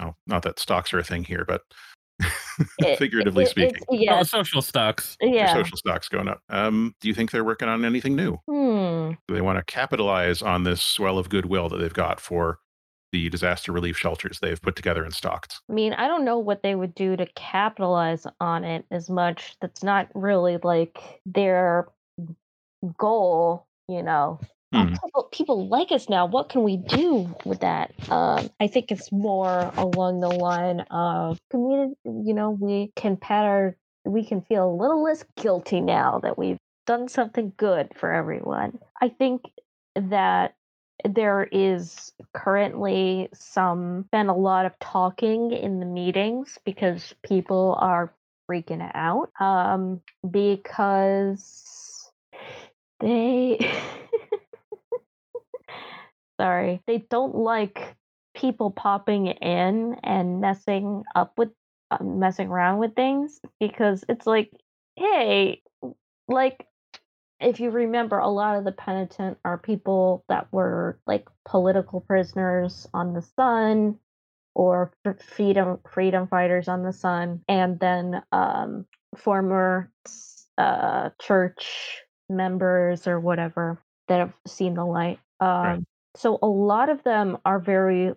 [0.00, 1.62] Oh, not that stocks are a thing here, but
[2.78, 5.52] It- figuratively it- speaking, yeah, oh, social stocks their yeah.
[5.54, 6.40] social stocks going up.
[6.48, 8.38] Um, do you think they're working on anything new?
[8.48, 9.12] Hmm.
[9.28, 12.58] Do they want to capitalize on this swell of goodwill that they've got for
[13.12, 15.60] the disaster relief shelters they've put together and stocked?
[15.68, 19.56] I mean, I don't know what they would do to capitalize on it as much.
[19.60, 21.88] That's not really like their
[22.98, 24.40] goal, you know.
[24.72, 24.94] Hmm.
[24.94, 26.24] people, people like us now.
[26.24, 27.92] What can we do with that?
[28.10, 31.94] Um, I think it's more along the line of community.
[32.04, 36.38] You know, we can pat our, we can feel a little less guilty now that
[36.38, 38.78] we've done something good for everyone.
[39.00, 39.42] I think
[39.94, 40.54] that
[41.04, 48.12] there is currently some been a lot of talking in the meetings because people are
[48.50, 50.00] freaking out um
[50.30, 52.10] because
[53.00, 53.58] they
[56.40, 57.96] sorry they don't like
[58.34, 61.50] people popping in and messing up with
[61.92, 64.50] uh, messing around with things because it's like,
[64.96, 65.60] hey,
[66.26, 66.66] like
[67.42, 72.86] if you remember, a lot of the penitent are people that were like political prisoners
[72.94, 73.98] on the Sun
[74.54, 79.90] or freedom freedom fighters on the Sun, and then um, former
[80.58, 85.18] uh, church members or whatever that have seen the light.
[85.40, 85.84] Um, right.
[86.16, 88.12] So a lot of them are very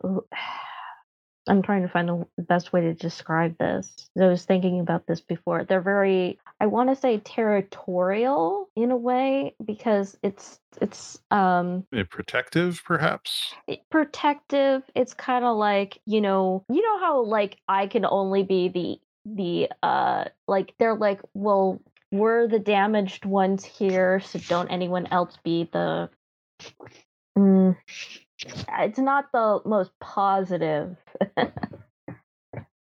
[1.48, 4.10] I'm trying to find the best way to describe this.
[4.20, 5.64] I was thinking about this before.
[5.64, 12.82] They're very I want to say territorial in a way because it's it's um protective
[12.86, 13.54] perhaps.
[13.90, 14.84] Protective.
[14.96, 19.00] It's kind of like, you know, you know how like I can only be the
[19.26, 21.82] the uh like they're like, well,
[22.12, 26.10] we're the damaged ones here, so don't anyone else be the
[27.38, 27.76] mm,
[28.80, 30.96] it's not the most positive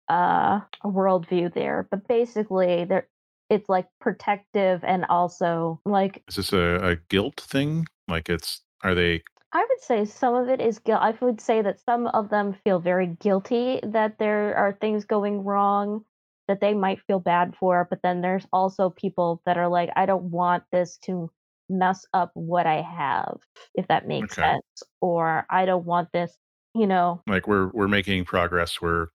[0.08, 3.08] uh worldview there but basically there
[3.50, 8.94] it's like protective and also like is this a, a guilt thing like it's are
[8.94, 11.00] they I would say some of it is guilt.
[11.00, 15.44] I would say that some of them feel very guilty that there are things going
[15.44, 16.04] wrong
[16.48, 20.06] that they might feel bad for, but then there's also people that are like, I
[20.06, 21.30] don't want this to
[21.68, 23.38] mess up what I have,
[23.74, 24.48] if that makes okay.
[24.48, 24.82] sense.
[25.00, 26.36] Or I don't want this,
[26.74, 27.22] you know.
[27.26, 28.80] Like we're we're making progress.
[28.80, 29.08] We're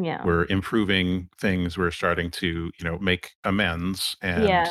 [0.00, 0.24] yeah.
[0.24, 1.78] We're improving things.
[1.78, 4.68] We're starting to, you know, make amends and yeah.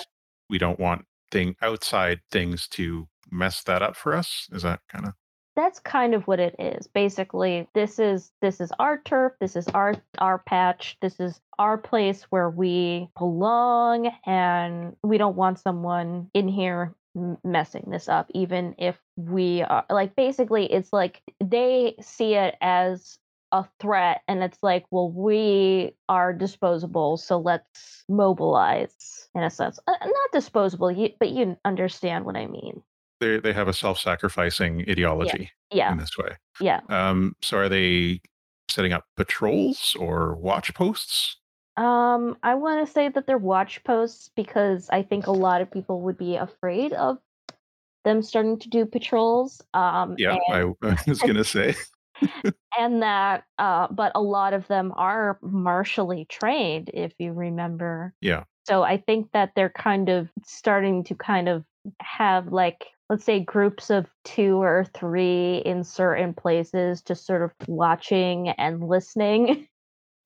[0.49, 4.47] we don't want thing outside things to mess that up for us.
[4.51, 5.13] Is that kind of
[5.55, 9.67] that's kind of what it is basically this is this is our turf this is
[9.69, 16.27] our our patch this is our place where we belong and we don't want someone
[16.33, 16.95] in here
[17.43, 23.19] messing this up even if we are like basically it's like they see it as
[23.54, 29.80] a threat and it's like well we are disposable so let's mobilize in a sense.
[29.88, 32.82] Uh, not disposable but you understand what i mean.
[33.19, 35.78] They they have a self-sacrificing ideology yeah.
[35.78, 35.91] yeah.
[35.91, 36.36] in this way.
[36.60, 36.82] Yeah.
[36.89, 38.21] Um so are they
[38.69, 41.38] setting up patrols or watch posts
[41.77, 45.71] um, I want to say that they're watch posts because I think a lot of
[45.71, 47.17] people would be afraid of
[48.03, 49.62] them starting to do patrols.
[49.73, 51.75] Um, yeah, and, I, I was gonna say.
[52.79, 58.13] and that, uh, but a lot of them are martially trained, if you remember.
[58.21, 58.43] Yeah.
[58.65, 61.65] So I think that they're kind of starting to kind of
[62.01, 67.51] have like let's say groups of two or three in certain places just sort of
[67.67, 69.67] watching and listening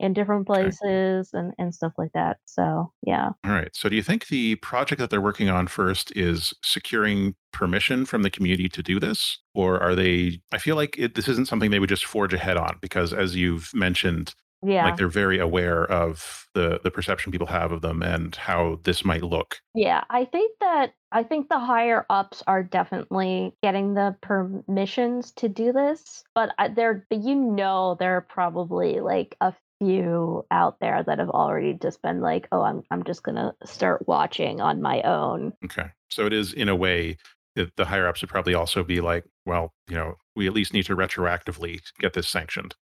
[0.00, 1.38] in different places okay.
[1.38, 2.38] and, and stuff like that.
[2.44, 3.30] So, yeah.
[3.44, 3.74] All right.
[3.74, 8.22] So, do you think the project that they're working on first is securing permission from
[8.22, 9.38] the community to do this?
[9.54, 12.56] Or are they, I feel like it, this isn't something they would just forge ahead
[12.56, 14.84] on because, as you've mentioned, yeah.
[14.84, 19.04] like they're very aware of the the perception people have of them and how this
[19.04, 24.16] might look yeah i think that i think the higher ups are definitely getting the
[24.20, 30.44] permissions to do this but uh, they're you know there are probably like a few
[30.50, 34.60] out there that have already just been like, oh, I'm I'm just gonna start watching
[34.60, 35.52] on my own.
[35.64, 37.16] Okay, so it is in a way
[37.56, 40.72] that the higher ups would probably also be like, well, you know, we at least
[40.72, 42.74] need to retroactively get this sanctioned.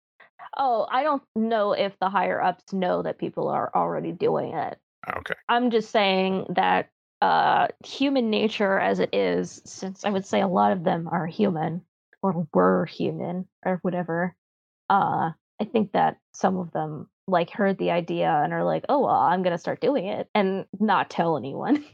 [0.56, 4.78] Oh, I don't know if the higher ups know that people are already doing it.
[5.16, 5.34] Okay.
[5.48, 10.48] I'm just saying that uh, human nature as it is, since I would say a
[10.48, 11.82] lot of them are human
[12.22, 14.34] or were human or whatever,
[14.90, 15.30] uh,
[15.60, 19.14] I think that some of them like heard the idea and are like, "Oh, well,
[19.14, 21.84] I'm going to start doing it and not tell anyone."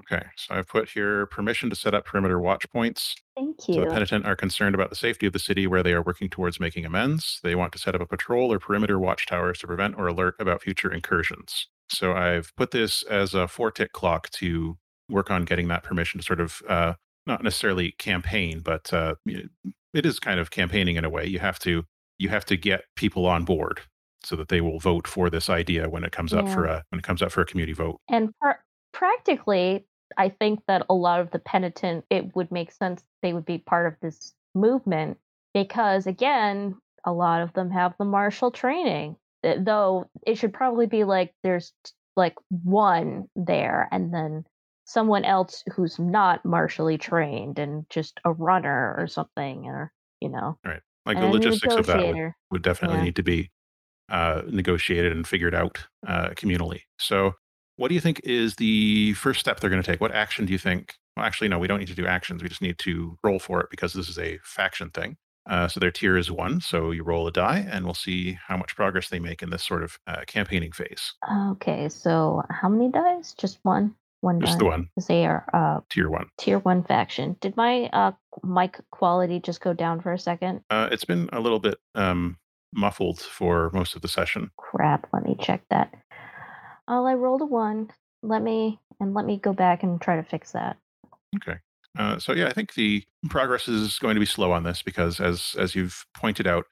[0.00, 0.24] okay.
[0.36, 3.14] So I've put here permission to set up perimeter watch points.
[3.36, 3.74] Thank you.
[3.74, 6.28] So the penitent are concerned about the safety of the city where they are working
[6.28, 7.40] towards making amends.
[7.42, 10.62] They want to set up a patrol or perimeter watchtowers to prevent or alert about
[10.62, 11.68] future incursions.
[11.88, 16.18] So I've put this as a four tick clock to work on getting that permission
[16.18, 16.94] to sort of uh,
[17.26, 21.26] not necessarily campaign, but uh, it is kind of campaigning in a way.
[21.26, 21.84] You have to
[22.18, 23.80] you have to get people on board
[24.22, 26.40] so that they will vote for this idea when it comes yeah.
[26.40, 28.00] up for a when it comes up for a community vote.
[28.08, 28.60] And pr-
[28.92, 33.44] practically, I think that a lot of the penitent it would make sense they would
[33.44, 35.18] be part of this movement
[35.52, 39.16] because again, a lot of them have the martial training.
[39.42, 41.72] Eh, though it should probably be like there's
[42.16, 44.44] like one there and then
[44.86, 50.58] someone else who's not martially trained and just a runner or something or you know.
[50.64, 50.80] Right.
[51.06, 53.04] Like the logistics of that would, would definitely yeah.
[53.04, 53.50] need to be
[54.08, 56.82] uh, negotiated and figured out uh, communally.
[56.98, 57.34] So,
[57.76, 60.00] what do you think is the first step they're going to take?
[60.00, 60.94] What action do you think?
[61.16, 62.42] Well, actually, no, we don't need to do actions.
[62.42, 65.16] We just need to roll for it because this is a faction thing.
[65.48, 66.60] Uh, so their tier is one.
[66.60, 69.64] So you roll a die, and we'll see how much progress they make in this
[69.64, 71.12] sort of uh, campaigning phase.
[71.50, 73.34] Okay, so how many dice?
[73.34, 73.94] Just one.
[74.24, 76.28] One Just the one, they are uh, tier one.
[76.38, 77.36] tier one faction.
[77.42, 80.62] Did my uh, mic quality just go down for a second?
[80.70, 82.38] Uh, it's been a little bit um,
[82.72, 84.50] muffled for most of the session.
[84.56, 85.06] Crap.
[85.12, 85.92] Let me check that.
[86.88, 87.90] Oh, I rolled a one.
[88.22, 90.78] Let me and let me go back and try to fix that.
[91.36, 91.58] Okay.
[91.98, 95.20] Uh, so yeah, I think the progress is going to be slow on this because,
[95.20, 96.64] as as you've pointed out,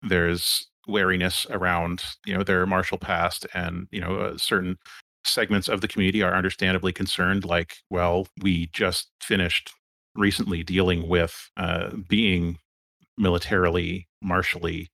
[0.00, 4.78] there's wariness around you know their martial past, and you know uh, certain
[5.26, 7.44] segments of the community are understandably concerned.
[7.44, 9.72] Like, well, we just finished
[10.14, 12.58] recently dealing with uh, being
[13.18, 14.88] militarily, martially,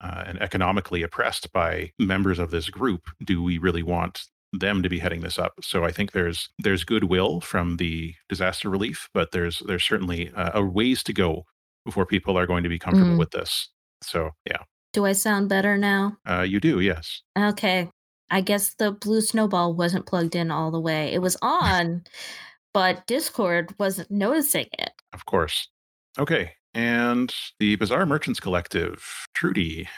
[0.00, 3.02] uh, and economically oppressed by members of this group.
[3.24, 5.52] Do we really want them to be heading this up.
[5.62, 10.50] So I think there's there's goodwill from the disaster relief, but there's there's certainly uh,
[10.54, 11.44] a ways to go
[11.84, 13.18] before people are going to be comfortable Mm.
[13.20, 13.68] with this.
[14.02, 14.58] So yeah,
[14.92, 16.16] Do I sound better now?
[16.28, 17.22] uh, you do, yes.
[17.38, 17.88] Okay.
[18.30, 21.12] I guess the blue snowball wasn't plugged in all the way.
[21.12, 22.04] It was on,
[22.72, 24.92] but Discord wasn't noticing it.
[25.12, 25.68] Of course.
[26.18, 26.52] Okay.
[26.72, 29.88] And the Bazaar Merchants Collective, Trudy.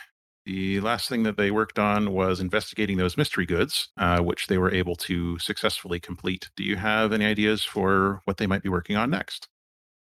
[0.44, 4.58] The last thing that they worked on was investigating those mystery goods, uh, which they
[4.58, 6.50] were able to successfully complete.
[6.56, 9.48] Do you have any ideas for what they might be working on next?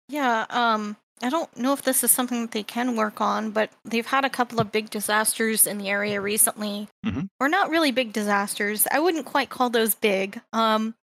[0.09, 3.71] Yeah, um, I don't know if this is something that they can work on, but
[3.85, 6.89] they've had a couple of big disasters in the area recently.
[7.05, 7.29] Mhm.
[7.39, 8.87] Or not really big disasters.
[8.91, 10.41] I wouldn't quite call those big.
[10.53, 10.95] Um,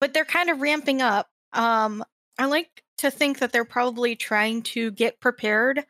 [0.00, 1.28] but they're kind of ramping up.
[1.52, 2.04] Um,
[2.38, 5.84] I like to think that they're probably trying to get prepared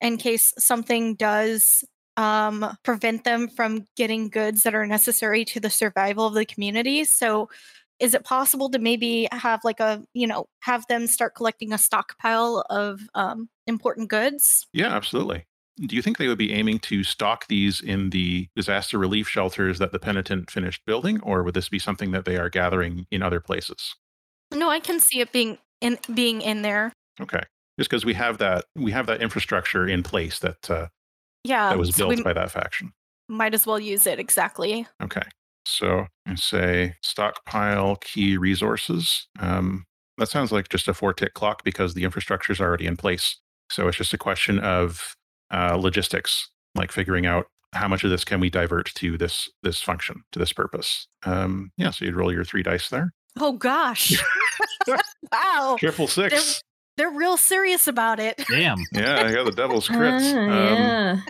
[0.00, 1.84] in case something does
[2.16, 7.04] um, prevent them from getting goods that are necessary to the survival of the community.
[7.04, 7.48] So,
[8.00, 11.78] is it possible to maybe have like a you know have them start collecting a
[11.78, 14.66] stockpile of um, important goods?
[14.72, 15.46] Yeah, absolutely.
[15.78, 19.78] Do you think they would be aiming to stock these in the disaster relief shelters
[19.78, 23.22] that the penitent finished building, or would this be something that they are gathering in
[23.22, 23.94] other places?
[24.54, 26.92] No, I can see it being in being in there.
[27.20, 27.42] Okay,
[27.78, 30.86] just because we have that we have that infrastructure in place that uh,
[31.44, 32.92] Yeah, that was built we by that faction.
[33.28, 34.86] might as well use it exactly.
[35.02, 35.22] Okay,
[35.66, 39.26] so I say stockpile key resources.
[39.38, 39.84] Um,
[40.18, 43.36] that sounds like just a four tick clock because the infrastructure is already in place.
[43.70, 45.14] So it's just a question of
[45.52, 49.82] uh, logistics, like figuring out how much of this can we divert to this this
[49.82, 51.06] function to this purpose.
[51.24, 53.12] Um, yeah, so you'd roll your three dice there.
[53.38, 54.18] Oh gosh!
[55.32, 56.62] wow, Triple six.
[56.96, 58.42] they're real serious about it.
[58.48, 58.78] Damn.
[58.92, 60.32] Yeah, I got the devil's Ah, crits.
[60.34, 61.20] Um, yeah.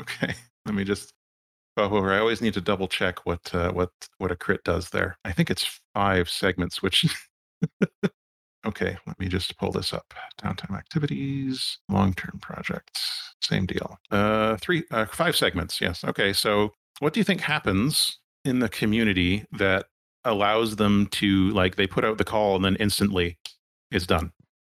[0.00, 0.34] Okay,
[0.66, 1.12] let me just
[1.84, 5.16] I always need to double check what uh, what what a crit does there.
[5.24, 7.06] I think it's five segments, which.
[8.66, 10.14] okay, let me just pull this up.
[10.42, 13.98] Downtime activities, long-term projects, same deal.
[14.10, 15.80] Uh, three, uh, five segments.
[15.80, 16.04] Yes.
[16.04, 19.86] Okay, so what do you think happens in the community that
[20.24, 23.38] allows them to like they put out the call and then instantly
[23.90, 24.32] it's done?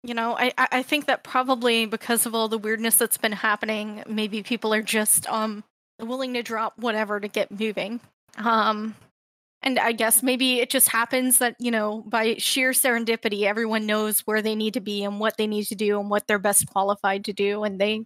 [0.04, 3.32] You know, I I I think that probably because of all the weirdness that's been
[3.32, 5.64] happening, maybe people are just um
[6.04, 8.00] willing to drop whatever to get moving.
[8.36, 8.94] Um
[9.62, 14.20] and I guess maybe it just happens that, you know, by sheer serendipity, everyone knows
[14.20, 16.66] where they need to be and what they need to do and what they're best
[16.66, 18.04] qualified to do, and they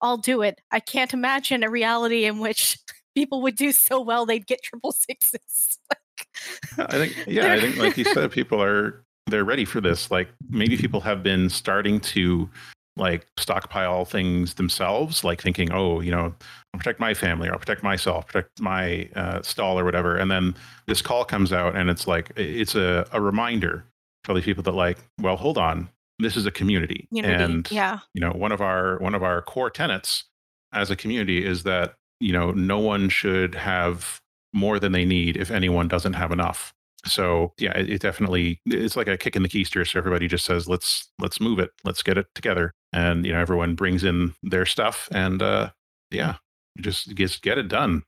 [0.00, 0.60] all do it.
[0.70, 2.78] I can't imagine a reality in which
[3.16, 5.78] people would do so well they'd get triple sixes.
[6.78, 10.10] I think yeah, I think like you said, people are they're ready for this.
[10.10, 12.48] Like maybe people have been starting to
[12.96, 16.34] like stockpile things themselves, like thinking, oh, you know,
[16.72, 20.16] I'll protect my family, or I'll protect myself, protect my uh, stall or whatever.
[20.16, 20.54] And then
[20.86, 23.84] this call comes out, and it's like it's a, a reminder
[24.24, 25.88] for these people that like, well, hold on,
[26.18, 27.42] this is a community, Unity.
[27.42, 27.98] and yeah.
[28.14, 30.24] you know one of our one of our core tenets
[30.72, 34.20] as a community is that you know no one should have
[34.52, 36.72] more than they need if anyone doesn't have enough
[37.04, 40.44] so yeah it, it definitely it's like a kick in the keister so everybody just
[40.44, 44.32] says let's let's move it let's get it together and you know everyone brings in
[44.42, 45.68] their stuff and uh
[46.10, 46.36] yeah
[46.80, 48.02] just just get it done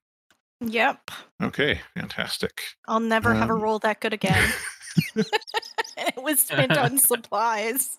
[0.60, 1.10] Yep.
[1.42, 4.42] okay fantastic I'll never have a Um, roll that good again.
[5.98, 7.98] it was spent on supplies.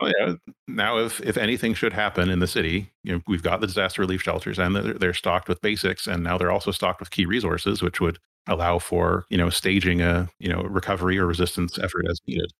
[0.00, 0.34] Oh yeah.
[0.66, 4.00] Now, if if anything should happen in the city, you know, we've got the disaster
[4.00, 7.26] relief shelters, and they're, they're stocked with basics, and now they're also stocked with key
[7.26, 12.06] resources, which would allow for you know staging a you know recovery or resistance effort
[12.08, 12.50] as needed.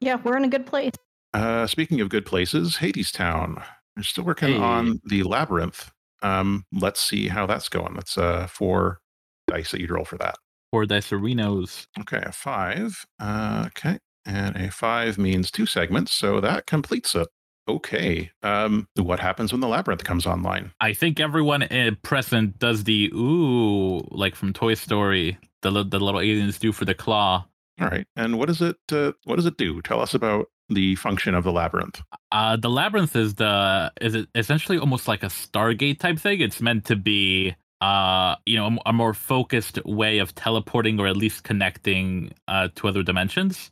[0.00, 0.94] Yeah, we're in a good place.
[1.34, 3.62] Uh, speaking of good places, Hades Town.
[3.96, 4.58] They're still working Hey.
[4.58, 5.90] on the labyrinth.
[6.22, 7.94] Um, let's see how that's going.
[7.94, 9.00] That's uh four
[9.46, 10.36] dice that you'd roll for that.
[10.72, 11.86] Four dice arenas.
[12.00, 13.04] Okay, a five.
[13.20, 17.28] Uh, okay, and a five means two segments, so that completes it.
[17.68, 18.30] Okay.
[18.42, 20.72] Um, what happens when the labyrinth comes online?
[20.80, 21.66] I think everyone
[22.02, 26.94] present does the ooh, like from Toy Story, the the little aliens do for the
[26.94, 27.44] claw.
[27.80, 28.06] All right.
[28.16, 29.82] And what does it uh, what does it do?
[29.82, 32.02] Tell us about the function of the labyrinth.
[32.32, 36.40] Uh, the labyrinth is the is it essentially almost like a Stargate type thing.
[36.40, 41.06] It's meant to be uh you know a, a more focused way of teleporting or
[41.06, 43.70] at least connecting uh to other dimensions.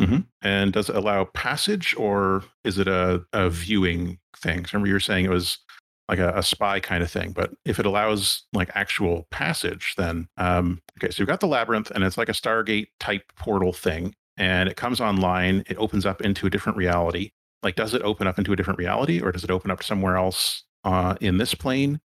[0.00, 0.18] Mm-hmm.
[0.42, 4.64] And does it allow passage or is it a, a viewing thing?
[4.72, 5.58] Remember, you were saying it was
[6.08, 7.32] like a, a spy kind of thing.
[7.32, 11.10] But if it allows like actual passage, then um, okay.
[11.10, 14.76] So you've got the labyrinth, and it's like a Stargate type portal thing, and it
[14.76, 15.64] comes online.
[15.68, 17.30] It opens up into a different reality.
[17.62, 20.16] Like, does it open up into a different reality, or does it open up somewhere
[20.16, 22.00] else uh, in this plane?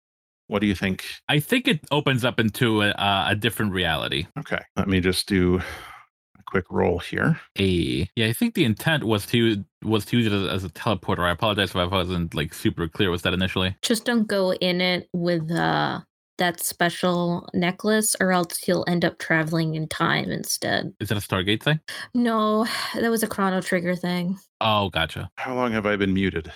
[0.47, 1.05] What do you think?
[1.29, 2.93] I think it opens up into a,
[3.27, 4.27] a different reality.
[4.39, 7.39] Okay, let me just do a quick roll here.
[7.59, 10.69] A yeah, I think the intent was to was to use it as, as, a
[10.69, 11.19] teleporter.
[11.19, 13.75] I apologize if I wasn't like super clear with that initially.
[13.82, 16.01] Just don't go in it with uh
[16.41, 20.91] that special necklace, or else you'll end up traveling in time instead.
[20.99, 21.79] Is that a Stargate thing?
[22.15, 22.65] No,
[22.95, 24.37] that was a Chrono Trigger thing.
[24.59, 25.29] Oh, gotcha.
[25.37, 26.51] How long have I been muted?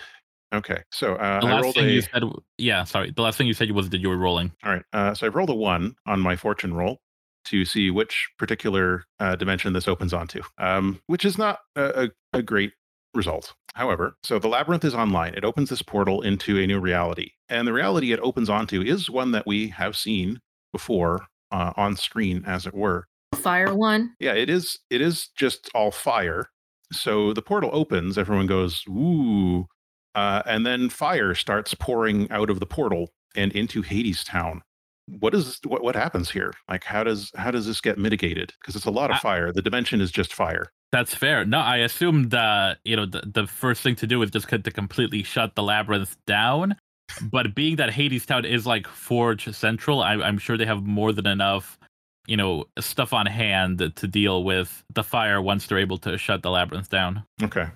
[0.54, 1.92] Okay, so uh, the last thing a...
[1.92, 2.24] you said,
[2.58, 3.12] yeah, sorry.
[3.12, 4.52] The last thing you said was that you were rolling.
[4.64, 7.00] All right, uh, so I've rolled a one on my fortune roll
[7.46, 12.42] to see which particular uh, dimension this opens onto, um, which is not a, a,
[12.42, 12.72] great
[13.16, 13.54] result.
[13.74, 15.34] However, so the labyrinth is online.
[15.36, 17.32] It opens this portal into a new reality.
[17.50, 20.40] And the reality it opens onto is one that we have seen
[20.72, 23.08] before uh, on screen, as it were.
[23.36, 24.16] Fire one?
[24.20, 24.80] Yeah, it is.
[24.90, 26.50] It is just all fire.
[26.92, 29.68] So the portal opens, everyone goes, ooh.
[30.14, 34.62] Uh, and then fire starts pouring out of the portal and into Hades Town
[35.08, 36.54] what is what what happens here?
[36.70, 38.54] Like how does how does this get mitigated?
[38.60, 39.52] Because it's a lot of I, fire.
[39.52, 40.72] The dimension is just fire.
[40.92, 41.46] That's fair.
[41.46, 44.72] No i assume that you know the, the first thing to do is just to
[44.72, 46.76] completely shut the labyrinth down.
[47.22, 51.14] But being that hades town is like forge central I, i'm sure they have more
[51.14, 51.78] than enough
[52.26, 56.42] you know stuff on hand to deal with the fire once they're able to shut
[56.42, 57.24] the labyrinth down.
[57.44, 57.68] Okay.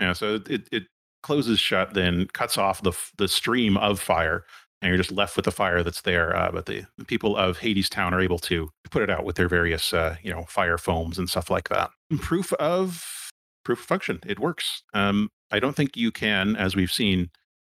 [0.00, 0.84] Yeah so it, it
[1.22, 4.44] closes shut then cuts off the the stream of fire
[4.82, 6.36] and you're just left with the fire that's there.
[6.36, 9.36] Uh, but the, the, people of Hades Town are able to put it out with
[9.36, 11.90] their various, uh, you know, fire foams and stuff like that.
[12.18, 13.30] Proof of
[13.64, 14.20] proof of function.
[14.26, 14.82] It works.
[14.92, 17.30] Um, I don't think you can, as we've seen,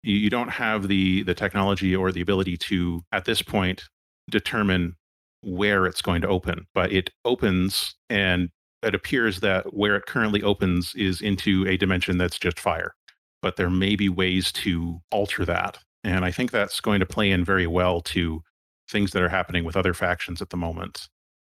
[0.01, 3.83] you, you don't have the the technology or the ability to, at this point,
[4.29, 4.95] determine
[5.41, 6.65] where it's going to open.
[6.73, 8.49] But it opens, and
[8.81, 12.95] it appears that where it currently opens is into a dimension that's just fire.
[13.41, 17.31] But there may be ways to alter that and I think that's going to play
[17.31, 18.43] in very well to
[18.87, 21.09] things that are happening with other factions at the moment.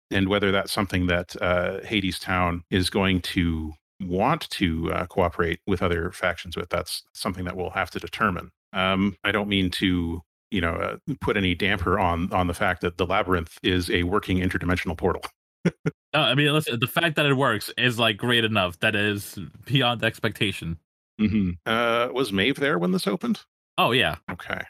[0.10, 5.60] And whether that's something that uh, Hades Town is going to want to uh, cooperate
[5.68, 8.50] with other factions with, that's something that we'll have to determine.
[8.72, 12.80] Um, I don't mean to, you know, uh, put any damper on on the fact
[12.82, 15.24] that the labyrinth is a working interdimensional portal.
[15.66, 15.74] no,
[16.14, 18.80] I mean, listen, the fact that it works is like great enough.
[18.80, 20.78] That is beyond expectation.
[21.20, 21.52] Mm-hmm.
[21.66, 23.42] Uh, was Maeve there when this opened?
[23.78, 24.16] Oh yeah.
[24.32, 24.62] Okay.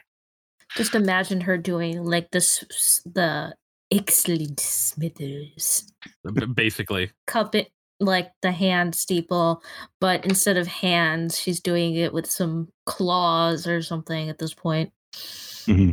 [0.76, 3.54] Just imagine her doing like this the
[3.90, 5.92] excellent Smithers.
[6.54, 7.10] Basically.
[7.26, 9.62] Cup it like the hand steeple,
[10.00, 14.92] but instead of hands, she's doing it with some claws or something at this point.
[15.66, 15.90] Mm-hmm.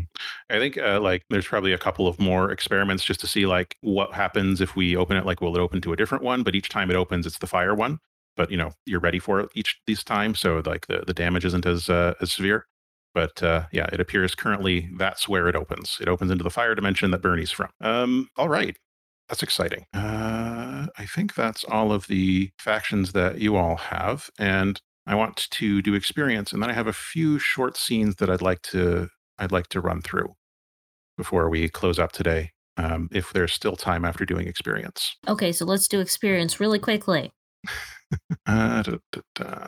[0.49, 3.77] I think uh, like there's probably a couple of more experiments just to see like
[3.81, 5.25] what happens if we open it.
[5.25, 6.43] Like, will it open to a different one?
[6.43, 7.99] But each time it opens, it's the fire one.
[8.35, 11.45] But you know, you're ready for it each these times, so like the the damage
[11.45, 12.67] isn't as uh, as severe.
[13.13, 15.97] But uh, yeah, it appears currently that's where it opens.
[16.01, 17.69] It opens into the fire dimension that Bernie's from.
[17.81, 18.77] Um, all right.
[19.29, 19.85] That's exciting.
[19.93, 24.29] Uh, I think that's all of the factions that you all have.
[24.37, 28.29] And I want to do experience, and then I have a few short scenes that
[28.29, 30.33] I'd like to I'd like to run through
[31.17, 32.51] before we close up today.
[32.75, 35.15] Um, if there's still time after doing experience.
[35.27, 37.31] Okay, so let's do experience really quickly.
[38.47, 39.67] uh, da, da, da.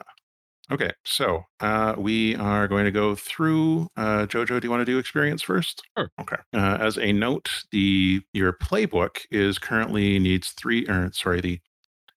[0.71, 3.87] Okay, so uh, we are going to go through.
[3.95, 5.83] Uh, Jojo, do you want to do experience first?
[5.97, 6.09] Sure.
[6.19, 6.37] Okay.
[6.53, 10.87] Uh, as a note, the your playbook is currently needs three.
[10.87, 11.59] Or sorry, the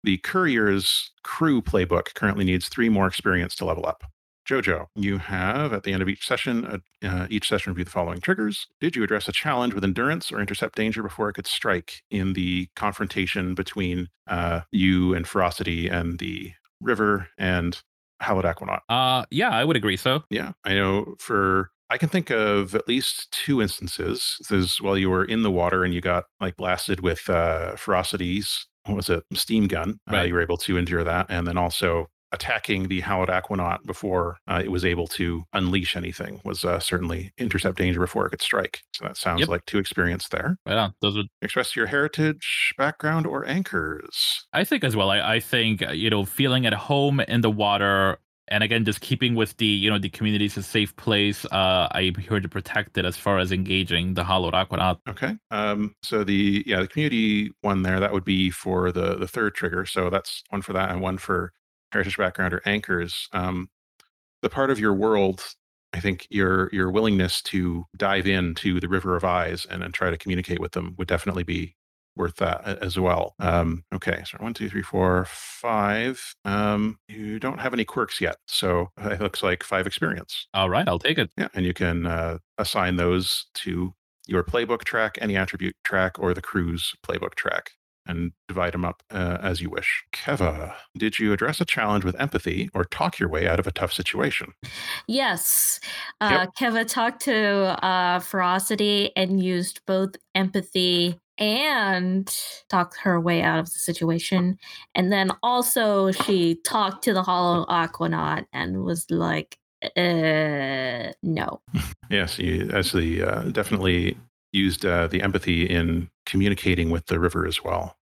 [0.03, 4.05] the courier's crew playbook currently needs three more experience to level up.
[4.49, 7.90] Jojo, you have at the end of each session, uh, uh, each session review the
[7.90, 8.66] following triggers.
[8.80, 12.32] Did you address a challenge with endurance or intercept danger before it could strike in
[12.32, 17.82] the confrontation between uh, you and Ferocity and the river and
[18.20, 18.80] Hallowed Aquanaut.
[18.88, 20.22] Uh, yeah, I would agree so.
[20.30, 24.36] Yeah, I know for I can think of at least two instances.
[24.40, 27.72] This is while you were in the water and you got like blasted with uh,
[27.76, 28.64] ferocities.
[28.84, 29.24] What was it?
[29.34, 29.98] Steam gun.
[30.08, 30.20] Uh, right.
[30.20, 34.36] Uh, you were able to endure that, and then also attacking the hallowed aquanaut before
[34.48, 38.42] uh, it was able to unleash anything was uh, certainly intercept danger before it could
[38.42, 38.82] strike.
[38.94, 39.48] So that sounds Yep.
[39.48, 40.58] like two experience there.
[40.66, 40.94] Right on.
[41.00, 44.46] Those would Express your heritage, background, or anchors.
[44.52, 45.10] I think as well.
[45.10, 48.18] I, I think uh, you know feeling at home in the water,
[48.48, 51.44] and again just keeping with the you know the community's a safe place.
[51.46, 54.98] Uh, I'm here to protect it as far as engaging the Hollowed Aquanaut.
[55.08, 55.36] Okay.
[55.50, 59.54] Um, so the yeah the community one there that would be for the the third
[59.54, 59.86] trigger.
[59.86, 61.52] So that's one for that and one for
[61.93, 63.28] heritage background or anchors.
[63.32, 63.68] Um,
[64.43, 65.45] the part of your world,
[65.93, 70.11] I think your your willingness to dive into the River of Eyes and, and try
[70.11, 71.74] to communicate with them would definitely be
[72.18, 73.34] worth that as well.
[73.39, 76.34] Um, okay, so one, two, three, four, five.
[76.45, 80.49] Um, you don't have any quirks yet, so it looks like five experience.
[80.53, 81.30] All right, I'll take it.
[81.39, 83.95] Yeah, and you can uh, assign those to
[84.26, 87.70] your playbook track, any attribute track, or the crew's playbook track,
[88.09, 90.04] and divide them up uh, as you wish.
[90.12, 93.72] Keva, did you address a challenge with empathy or talk your way out of a
[93.72, 94.54] tough situation?
[95.06, 95.78] Yes.
[96.20, 102.36] Uh, Keva talked to uh, Ferocity and used both empathy and
[102.68, 104.59] talked her way out of the situation.
[104.94, 109.59] And then also she talked to the Hollow Aquanaut and was like,
[109.96, 111.61] uh, no.
[112.11, 114.16] Yes, you actually uh, definitely
[114.53, 117.96] used uh, the empathy in communicating with the river as well.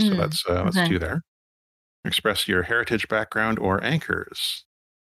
[0.00, 0.82] So Mm, that's uh, that's okay.
[0.82, 1.22] two there.
[2.04, 4.64] Express your heritage background or anchors.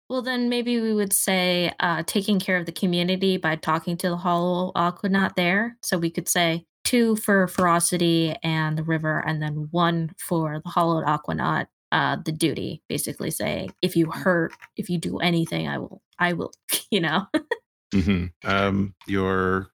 [0.10, 4.10] Well, then maybe we would say uh, taking care of the community by talking to
[4.10, 5.78] the Hollow Aquanaut there.
[5.82, 10.70] So we could say two for Ferocity and the river, and then one for the
[10.70, 11.68] Hollowed Aquanaut.
[11.92, 16.34] Uh, the duty, basically saying, if you hurt, if you do anything, I will, I
[16.34, 16.52] will,
[16.92, 17.28] you know.
[17.94, 19.70] hmm Um, your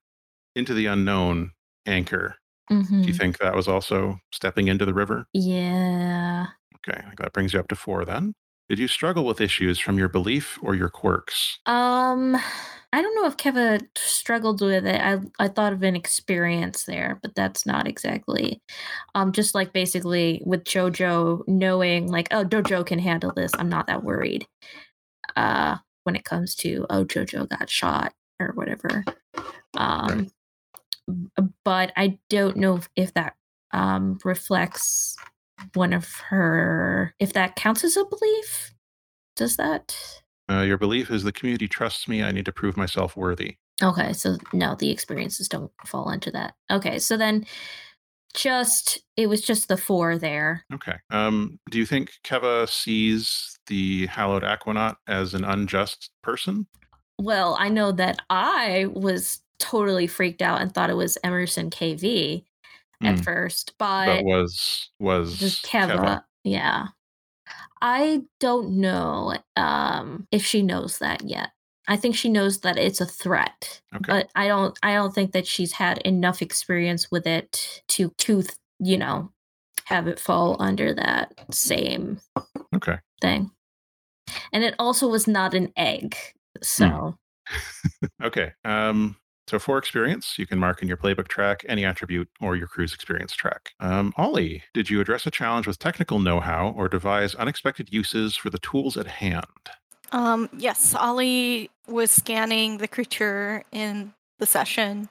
[0.54, 1.52] into the unknown
[1.86, 2.36] anchor.
[2.70, 3.02] Mhm.
[3.02, 5.26] Do you think that was also stepping into the river?
[5.32, 6.46] Yeah.
[6.76, 8.34] Okay, I think that brings you up to four then.
[8.68, 11.58] Did you struggle with issues from your belief or your quirks?
[11.66, 12.36] Um,
[12.94, 15.00] I don't know if Keva struggled with it.
[15.00, 18.62] I I thought of an experience there, but that's not exactly.
[19.14, 23.52] Um, just like basically with JoJo knowing like, oh, JoJo can handle this.
[23.58, 24.46] I'm not that worried.
[25.36, 29.04] Uh, when it comes to oh, JoJo got shot or whatever.
[29.76, 30.30] Um, b-
[31.64, 33.34] but I don't know if, if that
[33.72, 35.16] um reflects
[35.74, 37.14] one of her.
[37.18, 38.74] If that counts as a belief,
[39.36, 39.96] does that?
[40.50, 42.22] Uh, your belief is the community trusts me.
[42.22, 43.56] I need to prove myself worthy.
[43.82, 46.54] Okay, so no, the experiences don't fall into that.
[46.70, 47.46] Okay, so then
[48.34, 50.64] just it was just the four there.
[50.72, 50.94] Okay.
[51.10, 56.66] Um, do you think Keva sees the hallowed aquanaut as an unjust person?
[57.18, 62.44] Well, I know that I was totally freaked out and thought it was Emerson KV
[63.02, 63.22] at Hmm.
[63.22, 66.24] first, That but was was just Keva.
[66.44, 66.88] Yeah.
[67.80, 71.50] I don't know um if she knows that yet.
[71.88, 73.80] I think she knows that it's a threat.
[73.94, 74.12] Okay.
[74.12, 78.44] but I don't I don't think that she's had enough experience with it to to
[78.78, 79.32] you know
[79.86, 82.20] have it fall under that same
[82.74, 82.98] Okay.
[83.20, 83.50] thing.
[84.52, 86.16] And it also was not an egg.
[86.62, 87.16] So
[88.22, 88.52] Okay.
[88.64, 89.16] Um,
[89.52, 92.94] so for experience, you can mark in your playbook track any attribute or your crew's
[92.94, 93.72] experience track.
[93.80, 98.48] Um, Ollie, did you address a challenge with technical know-how or devise unexpected uses for
[98.48, 99.44] the tools at hand?
[100.10, 105.10] Um, yes, Ollie was scanning the creature in the session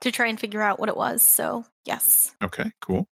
[0.00, 1.22] to try and figure out what it was.
[1.22, 2.34] So, yes.
[2.42, 3.06] Okay, cool.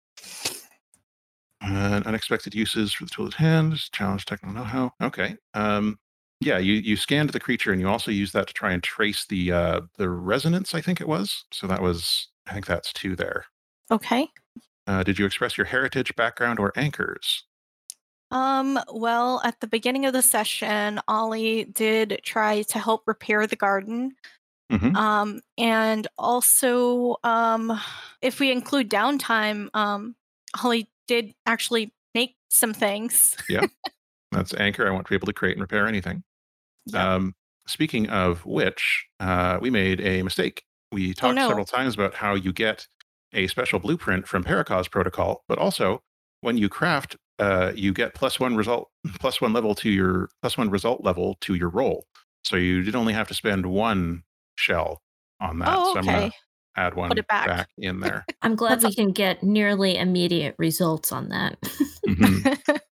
[1.60, 4.94] And unexpected uses for the tool at hand, challenge technical know-how.
[5.04, 5.36] Okay.
[5.54, 6.00] Um,
[6.42, 9.26] yeah, you you scanned the creature and you also used that to try and trace
[9.26, 10.74] the uh, the resonance.
[10.74, 11.46] I think it was.
[11.52, 12.28] So that was.
[12.48, 13.46] I think that's two there.
[13.92, 14.28] Okay.
[14.88, 17.44] Uh, did you express your heritage, background, or anchors?
[18.32, 23.56] Um, well, at the beginning of the session, Ollie did try to help repair the
[23.56, 24.16] garden.
[24.72, 24.96] Mhm.
[24.96, 27.80] Um, and also, um,
[28.22, 30.16] if we include downtime, um,
[30.64, 33.36] Ollie did actually make some things.
[33.50, 33.66] Yeah.
[34.32, 34.88] That's anchor.
[34.88, 36.24] I want to be able to create and repair anything.
[36.86, 37.16] Yeah.
[37.16, 37.34] Um,
[37.68, 40.64] speaking of which, uh, we made a mistake.
[40.92, 41.48] We talked no.
[41.48, 42.88] several times about how you get
[43.34, 46.02] a special blueprint from Paracause protocol, but also
[46.42, 50.58] when you craft, uh, you get plus one result, plus one level to your plus
[50.58, 52.06] one result level to your roll.
[52.44, 54.24] So you did only have to spend one
[54.56, 55.02] shell
[55.40, 55.76] on that.
[55.78, 56.30] Oh, So I'm going okay.
[56.30, 56.36] to
[56.82, 57.70] add one Put it back.
[57.78, 58.26] in there.
[58.42, 61.60] I'm glad That's we can get nearly immediate results on that.
[62.08, 62.80] Mhm.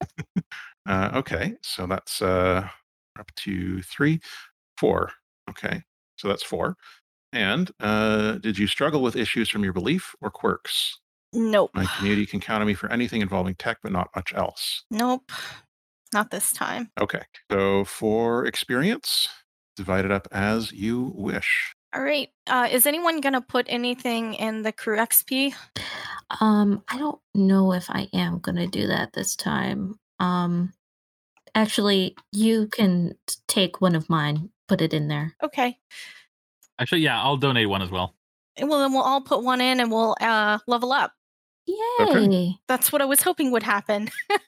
[0.87, 2.65] Uh, okay, so that's uh,
[3.19, 4.19] up to three,
[4.77, 5.11] four.
[5.49, 5.81] Okay,
[6.17, 6.75] so that's four.
[7.33, 10.99] And uh, did you struggle with issues from your belief or quirks?
[11.33, 11.71] nope.
[11.73, 14.85] My community can count on me for anything involving tech, but not much else.
[14.89, 15.31] Nope.
[16.13, 16.89] Not this time.
[16.99, 17.21] Okay.
[17.51, 19.27] So for experience,
[19.75, 21.73] divide it up as you wish.
[21.93, 22.29] All right.
[22.47, 25.53] Uh, is anyone gonna put anything in the crew XP?
[26.41, 29.95] Um, I don't know if I am gonna do that this time.
[30.19, 30.73] Um,
[31.55, 33.15] actually, you can
[33.47, 35.35] take one of mine, put it in there.
[35.43, 35.77] Okay.
[36.79, 38.13] Actually, yeah, I'll donate one as well.
[38.59, 41.13] Well, then we'll all put one in and we'll uh, level up.
[41.65, 42.55] Yay!
[42.67, 44.09] That's what I was hoping would happen.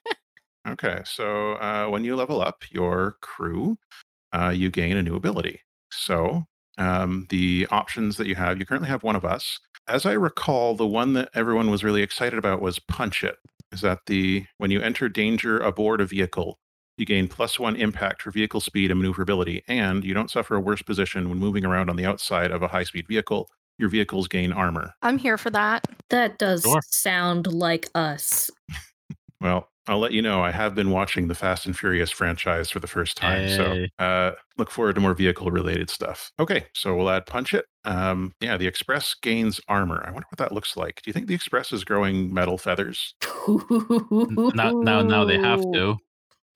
[0.67, 1.01] Okay.
[1.05, 3.77] So uh, when you level up your crew,
[4.33, 5.61] uh, you gain a new ability.
[5.91, 6.45] So
[6.77, 9.59] um, the options that you have, you currently have one of us.
[9.87, 13.37] As I recall, the one that everyone was really excited about was Punch It.
[13.71, 16.59] Is that the when you enter danger aboard a vehicle,
[16.99, 20.59] you gain plus one impact for vehicle speed and maneuverability, and you don't suffer a
[20.59, 23.49] worse position when moving around on the outside of a high speed vehicle.
[23.77, 24.93] Your vehicles gain armor.
[25.01, 25.87] I'm here for that.
[26.09, 26.81] That does Sure.
[26.89, 28.51] sound like us.
[29.41, 30.41] Well, I'll let you know.
[30.43, 33.55] I have been watching the Fast and Furious franchise for the first time, Hey.
[33.97, 36.29] so uh, look forward to more vehicle-related stuff.
[36.41, 37.63] Okay, so we'll add Punch It.
[37.85, 40.03] Um, yeah, the Express gains armor.
[40.05, 40.95] I wonder what that looks like.
[41.03, 43.15] Do you think the Express is growing metal feathers?
[44.53, 45.97] Now, now, now they have to.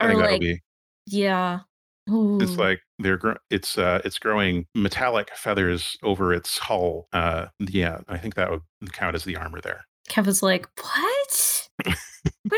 [0.04, 0.62] I think that'll like, be.
[1.08, 1.60] yeah.
[2.06, 7.08] It's like they're gr- it's uh it's growing metallic feathers over its hull.
[7.14, 9.86] Uh, yeah, I think that would count as the armor there.
[10.10, 11.70] Kevin's like, what?
[11.86, 11.96] Where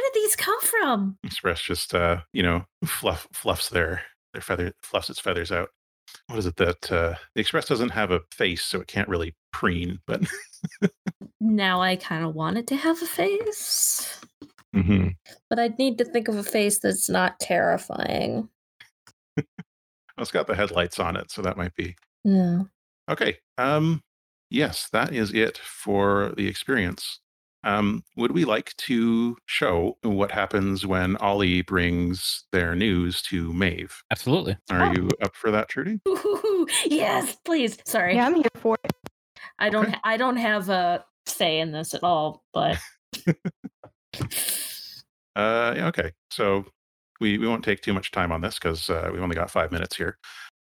[0.03, 1.17] did these come from?
[1.23, 4.01] Express just uh you know fluff fluffs their
[4.33, 5.69] their feather fluffs its feathers out.
[6.27, 9.35] What is it that uh, the Express doesn't have a face, so it can't really
[9.51, 10.23] preen, but
[11.39, 14.19] Now I kind of want it to have a face,
[14.75, 15.15] Mhm.
[15.49, 18.49] but I'd need to think of a face that's not terrifying.
[20.17, 22.63] It's got the headlights on it, so that might be Yeah.
[23.09, 23.37] okay.
[23.57, 24.01] Um,
[24.49, 27.19] yes, that is it for the experience.
[27.65, 34.03] Um, would we like to show what happens when Ollie brings their news to Maeve?
[34.11, 34.55] Absolutely.
[34.69, 34.91] Are Oh.
[34.93, 35.99] you up for that, Trudy?
[36.07, 37.77] Ooh, yes, please.
[37.85, 38.15] Sorry.
[38.15, 38.93] Yeah, I'm here for it.
[39.59, 39.99] I don't Okay.
[40.05, 42.77] I don't have a say in this at all, but
[45.35, 46.11] Uh, yeah, okay.
[46.31, 46.65] So
[47.19, 49.71] we we won't take too much time on this because uh, we've only got five
[49.71, 50.17] minutes here.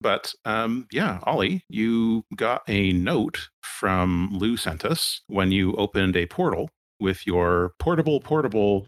[0.01, 6.16] But um, yeah, Ollie, you got a note from Lou sent us when you opened
[6.16, 8.88] a portal with your portable portable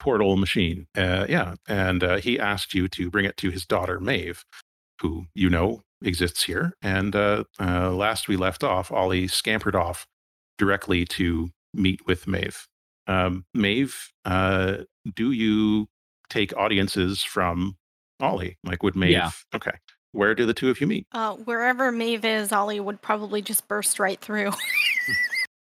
[0.00, 0.86] portal machine.
[0.96, 4.44] Uh, yeah, and uh, he asked you to bring it to his daughter Maeve,
[5.00, 6.74] who you know exists here.
[6.82, 10.06] And uh, uh, last we left off, Ollie scampered off
[10.58, 12.66] directly to meet with Maeve.
[13.06, 14.78] Um, Maeve, uh,
[15.14, 15.88] do you
[16.30, 17.76] take audiences from
[18.20, 18.58] Ollie?
[18.64, 19.10] Like, would Maeve?
[19.10, 19.30] Yeah.
[19.54, 19.72] Okay.
[20.12, 21.06] Where do the two of you meet?
[21.12, 24.52] Uh, wherever Maeve is, Ollie would probably just burst right through.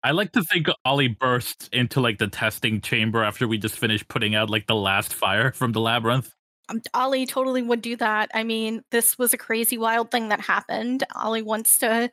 [0.04, 4.06] I like to think Ollie bursts into like the testing chamber after we just finished
[4.06, 6.32] putting out like the last fire from the labyrinth.
[6.68, 8.30] Um, Ollie totally would do that.
[8.32, 11.02] I mean, this was a crazy, wild thing that happened.
[11.16, 12.10] Ollie wants to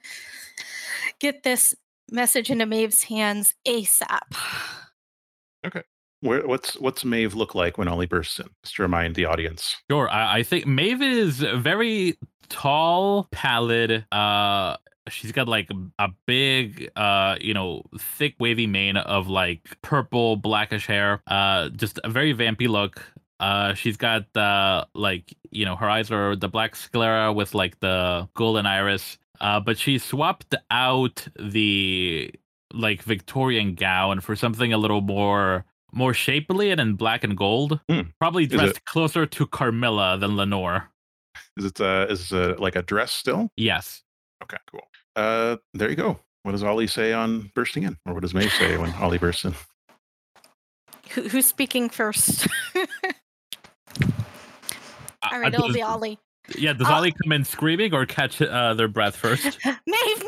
[1.19, 1.75] get this
[2.11, 4.35] message into Maeve's hands ASAP.
[6.21, 8.47] Where, what's what's Maeve look like when Ollie bursts in?
[8.63, 9.75] Just to remind the audience.
[9.89, 10.09] Sure.
[10.09, 12.17] I, I think Maeve is very
[12.49, 14.05] tall, pallid.
[14.11, 14.77] Uh,
[15.09, 20.87] she's got like a big, uh, you know, thick, wavy mane of like purple, blackish
[20.87, 21.21] hair.
[21.27, 23.03] Uh, just a very vampy look.
[23.39, 27.79] Uh, she's got uh, like you know, her eyes are the black sclera with like
[27.81, 29.17] the golden iris.
[29.41, 32.33] Uh, but she swapped out the
[32.75, 37.37] like Victorian gown and for something a little more more shapely and in black and
[37.37, 37.79] gold.
[37.89, 38.01] Hmm.
[38.19, 40.89] Probably dressed closer to Carmilla than Lenore.
[41.57, 43.49] Is it uh, is it like a dress still?
[43.55, 44.03] Yes.
[44.43, 44.81] Okay, cool.
[45.15, 46.19] Uh, there you go.
[46.43, 49.45] What does Ollie say on bursting in, or what does Maeve say when Ollie bursts
[49.45, 49.55] in?
[51.11, 52.47] Who, who's speaking first?
[52.75, 52.83] All
[55.39, 56.19] right, Uh, it'll does- be Ollie.
[56.55, 59.57] Yeah, does Uh, Ollie come in screaming or catch uh, their breath first?
[59.65, 60.23] Maeve!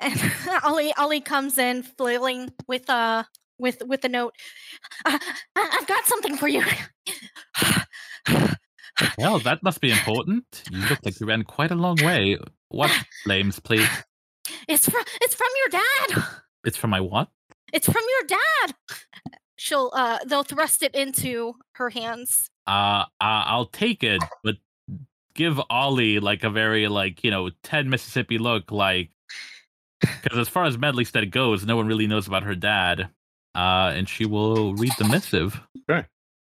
[0.00, 0.32] And
[0.64, 3.24] Ollie, Ollie comes in flailing with uh
[3.58, 4.34] with with a note.
[5.04, 5.18] Uh,
[5.56, 6.64] I've got something for you.
[9.18, 10.64] well, that must be important.
[10.70, 12.38] You look like you ran quite a long way.
[12.68, 12.90] What
[13.24, 13.88] flames, please?
[14.66, 16.24] It's from it's from your dad.
[16.64, 17.28] It's from my what?
[17.72, 18.74] It's from your dad.
[19.56, 22.50] She'll uh they'll thrust it into her hands.
[22.66, 24.56] Uh, uh, I'll take it, but
[25.34, 29.10] give Ollie like a very like you know 10 Mississippi look, like
[30.00, 33.08] because as far as Medleystead goes, no one really knows about her dad.
[33.54, 35.60] Uh, and she will read the missive.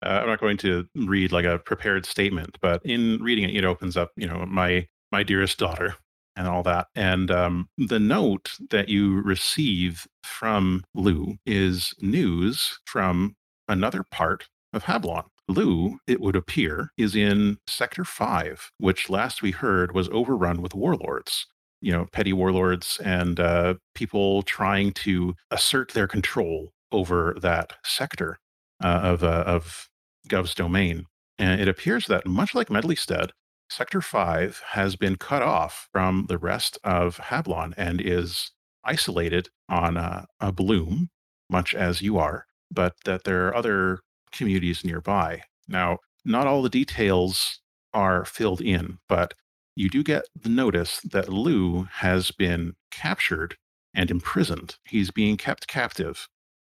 [0.05, 3.65] Uh, I'm not going to read like a prepared statement, but in reading it, it
[3.65, 5.95] opens up, you know, my my dearest daughter
[6.37, 6.89] and all that.
[6.95, 13.37] And um, the note that you receive from Lou is news from
[13.69, 15.25] another part of Hablon.
[15.49, 20.75] Lou, it would appear, is in Sector 5, which last we heard was overrun with
[20.75, 21.47] warlords.
[21.87, 28.39] You know, petty warlords and uh, people trying to assert their control over that sector
[28.83, 29.89] uh, of, uh, of
[30.27, 31.07] Gov's domain.
[31.39, 33.31] And it appears that, much like Medleystead,
[33.71, 38.51] Sector 5 has been cut off from the rest of Hablon and is
[38.85, 41.11] isolated on a, a bloom,
[41.49, 44.01] much as you are, but that there are other
[44.33, 45.43] communities nearby.
[45.69, 47.61] Now, not all the details
[47.93, 49.35] are filled in, but
[49.77, 53.57] you do get the notice that Lou has been captured
[53.95, 54.77] and imprisoned.
[54.85, 56.29] He's being kept captive,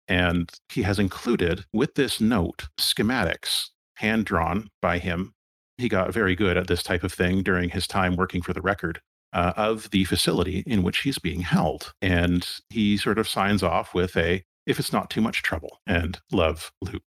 [0.08, 5.34] and he has included with this note schematics hand drawn by him.
[5.78, 8.62] He got very good at this type of thing during his time working for the
[8.62, 9.02] record
[9.34, 11.94] uh, of the facility in which he's being held.
[12.02, 16.20] And he sort of signs off with a, if it's not too much trouble, and
[16.32, 17.00] love, Lou.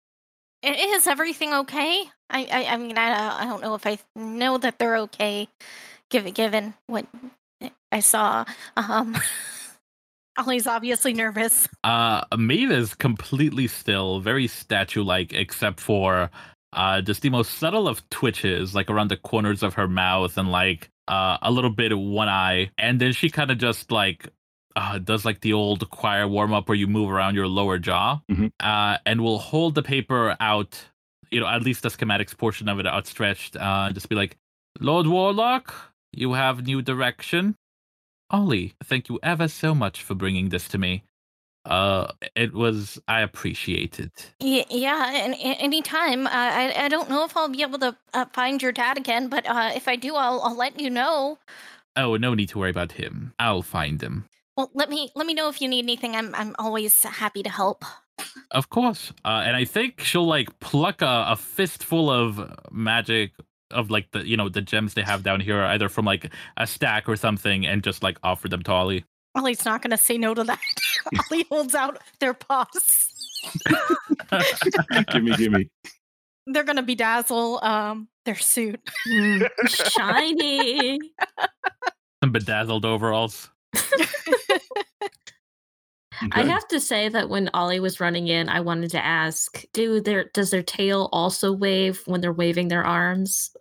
[0.63, 2.05] Is everything okay?
[2.29, 5.49] I, I, I mean, I, I don't know if I know that they're okay,
[6.11, 7.07] given given what
[7.93, 8.45] I saw.
[8.77, 9.17] Um,
[10.39, 11.67] Ollie's obviously nervous.
[11.83, 16.31] Uh, Maeve is completely still, very statue-like, except for
[16.75, 20.51] uh, just the most subtle of twitches, like around the corners of her mouth and
[20.53, 24.29] like uh, a little bit of one eye, and then she kind of just like
[24.75, 28.21] uh, does like the old choir warm up where you move around your lower jaw,
[28.31, 28.51] Mhm.
[28.61, 30.79] uh, and will hold the paper out,
[31.31, 34.37] you know, at least the schematics portion of it outstretched, uh, just be like,
[34.81, 35.73] Lord Warlock,
[36.13, 37.57] you have new direction.
[38.31, 41.05] Ollie, thank you ever so much for bringing this to me.
[41.65, 44.33] Uh, it was I appreciate it.
[44.39, 46.27] Yeah, yeah and, and anytime.
[46.27, 49.29] Uh, I, I don't know if I'll be able to uh, find your dad again,
[49.29, 51.39] but uh, if I do, I'll, I'll let you know.
[51.97, 53.33] Oh, no need to worry about him.
[53.39, 54.27] I'll find him.
[54.57, 56.15] Well, let me let me know if you need anything.
[56.15, 57.85] I'm I'm always happy to help.
[58.51, 59.13] Of course.
[59.25, 63.33] Uh, and I think she'll like pluck a, a fistful of magic
[63.71, 66.67] of like the you know the gems they have down here, either from like a
[66.67, 69.05] stack or something, and just like offer them to Ollie.
[69.35, 70.61] Ollie's not going to say no to that.
[71.31, 73.13] Ollie holds out their paws.
[75.13, 75.71] gimme, gimme.
[76.47, 78.81] They're going to bedazzle um their suit.
[79.09, 80.99] Mm, shiny.
[82.25, 83.51] Some bedazzled overalls.
[86.33, 90.01] I have to say that when Ollie was running in, I wanted to ask, do
[90.01, 93.55] their does their tail also wave when they're waving their arms?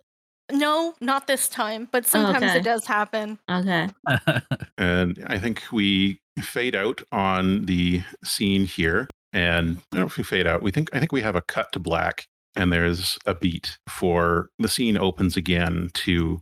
[0.50, 2.58] No, not this time, but sometimes okay.
[2.58, 3.38] it does happen.
[3.50, 3.88] Okay.
[4.78, 9.08] And I think we fade out on the scene here.
[9.32, 10.62] And I don't know if we fade out.
[10.62, 14.50] We think I think we have a cut to black, and there's a beat for
[14.58, 16.40] the scene opens again to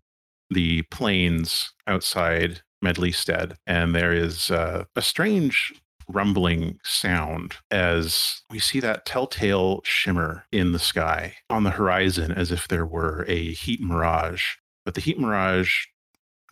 [0.50, 5.72] the plains outside Medleystead, and there is uh, a strange
[6.08, 12.50] rumbling sound as we see that telltale shimmer in the sky on the horizon, as
[12.50, 14.44] if there were a heat mirage.
[14.84, 15.86] But the heat mirage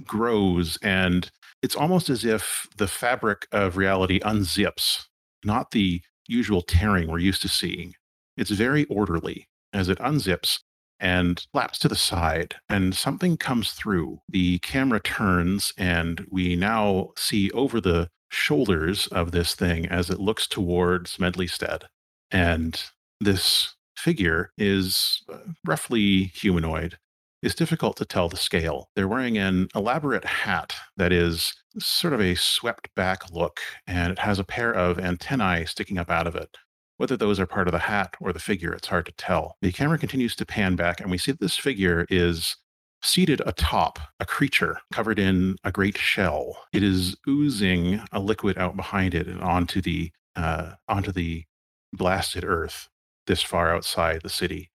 [0.05, 1.31] grows and
[1.63, 5.05] it's almost as if the fabric of reality unzips,
[5.45, 7.95] not the usual tearing we're used to seeing.
[8.37, 10.59] It's very orderly as it unzips
[10.99, 14.21] and flaps to the side, and something comes through.
[14.29, 20.19] The camera turns, and we now see over the shoulders of this thing as it
[20.19, 21.85] looks towards Medleystead.
[22.31, 22.83] And
[23.21, 26.99] this figure is uh, roughly humanoid.
[27.43, 28.89] It's difficult to tell the scale.
[28.95, 34.21] They're wearing an elaborate hat that is sort of a swept back look, and it
[34.21, 36.57] has a pair of antennae sticking up out of it.
[36.97, 39.57] Whether those are part of the hat or the figure, it's hard to tell.
[39.61, 42.57] The camera continues to pan back, and we see that this figure is
[43.03, 46.65] seated atop a creature covered in a great shell.
[46.73, 51.45] It is oozing a liquid out behind it and onto the uh, onto the
[51.93, 52.89] blasted earth
[53.27, 54.71] this far outside the city.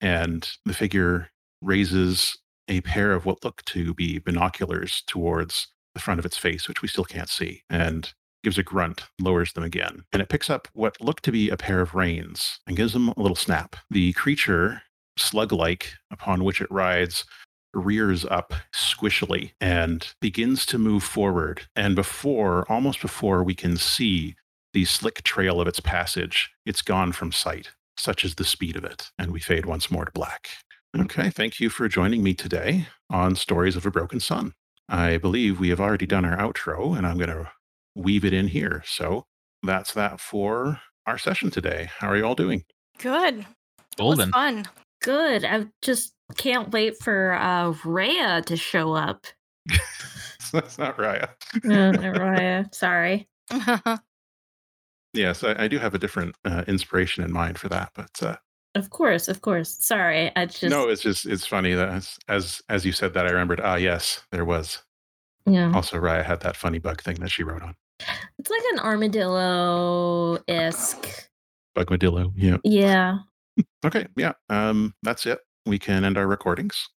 [0.00, 1.30] And the figure
[1.62, 2.36] raises
[2.68, 6.82] a pair of what look to be binoculars towards the front of its face, which
[6.82, 8.12] we still can't see, and
[8.42, 10.04] gives a grunt, lowers them again.
[10.12, 13.08] And it picks up what look to be a pair of reins and gives them
[13.08, 13.76] a little snap.
[13.90, 14.82] The creature,
[15.16, 17.24] slug like, upon which it rides,
[17.76, 21.62] rears up squishily and begins to move forward.
[21.76, 24.34] And before, almost before we can see
[24.72, 27.70] the slick trail of its passage, it's gone from sight.
[27.98, 29.10] Such is the speed of it.
[29.18, 30.48] And we fade once more to black.
[30.98, 34.54] Okay, thank you for joining me today on Stories of a Broken Sun.
[34.88, 37.50] I believe we have already done our outro, and I'm going to
[37.94, 38.82] weave it in here.
[38.86, 39.26] So
[39.62, 41.90] that's that for our session today.
[41.98, 42.64] How are you all doing?
[42.98, 43.40] Good.
[43.40, 43.46] It
[43.96, 44.30] Golden.
[44.30, 44.66] fun.
[45.02, 45.44] Good.
[45.44, 49.26] I just can't wait for uh Rhea to show up.
[50.52, 51.28] that's not Raya.
[51.64, 52.68] No, not Rhea.
[52.72, 53.28] Sorry.
[55.12, 58.36] Yes, I, I do have a different uh, inspiration in mind for that, but uh,
[58.74, 59.74] Of course, of course.
[59.82, 63.26] Sorry, I just No, it's just it's funny that as, as as you said that
[63.26, 63.60] I remembered.
[63.64, 64.82] Ah, yes, there was.
[65.46, 65.72] yeah.
[65.74, 67.74] Also, Raya had that funny bug thing that she wrote on
[68.38, 71.30] It's like an armadillo esque.
[71.74, 72.32] Bugmadillo.
[72.36, 72.58] Yeah.
[72.62, 73.18] Yeah.
[73.86, 74.06] Okay.
[74.16, 74.32] Yeah.
[74.50, 74.92] Um.
[75.02, 75.38] That's it.
[75.66, 76.88] We can end our recordings.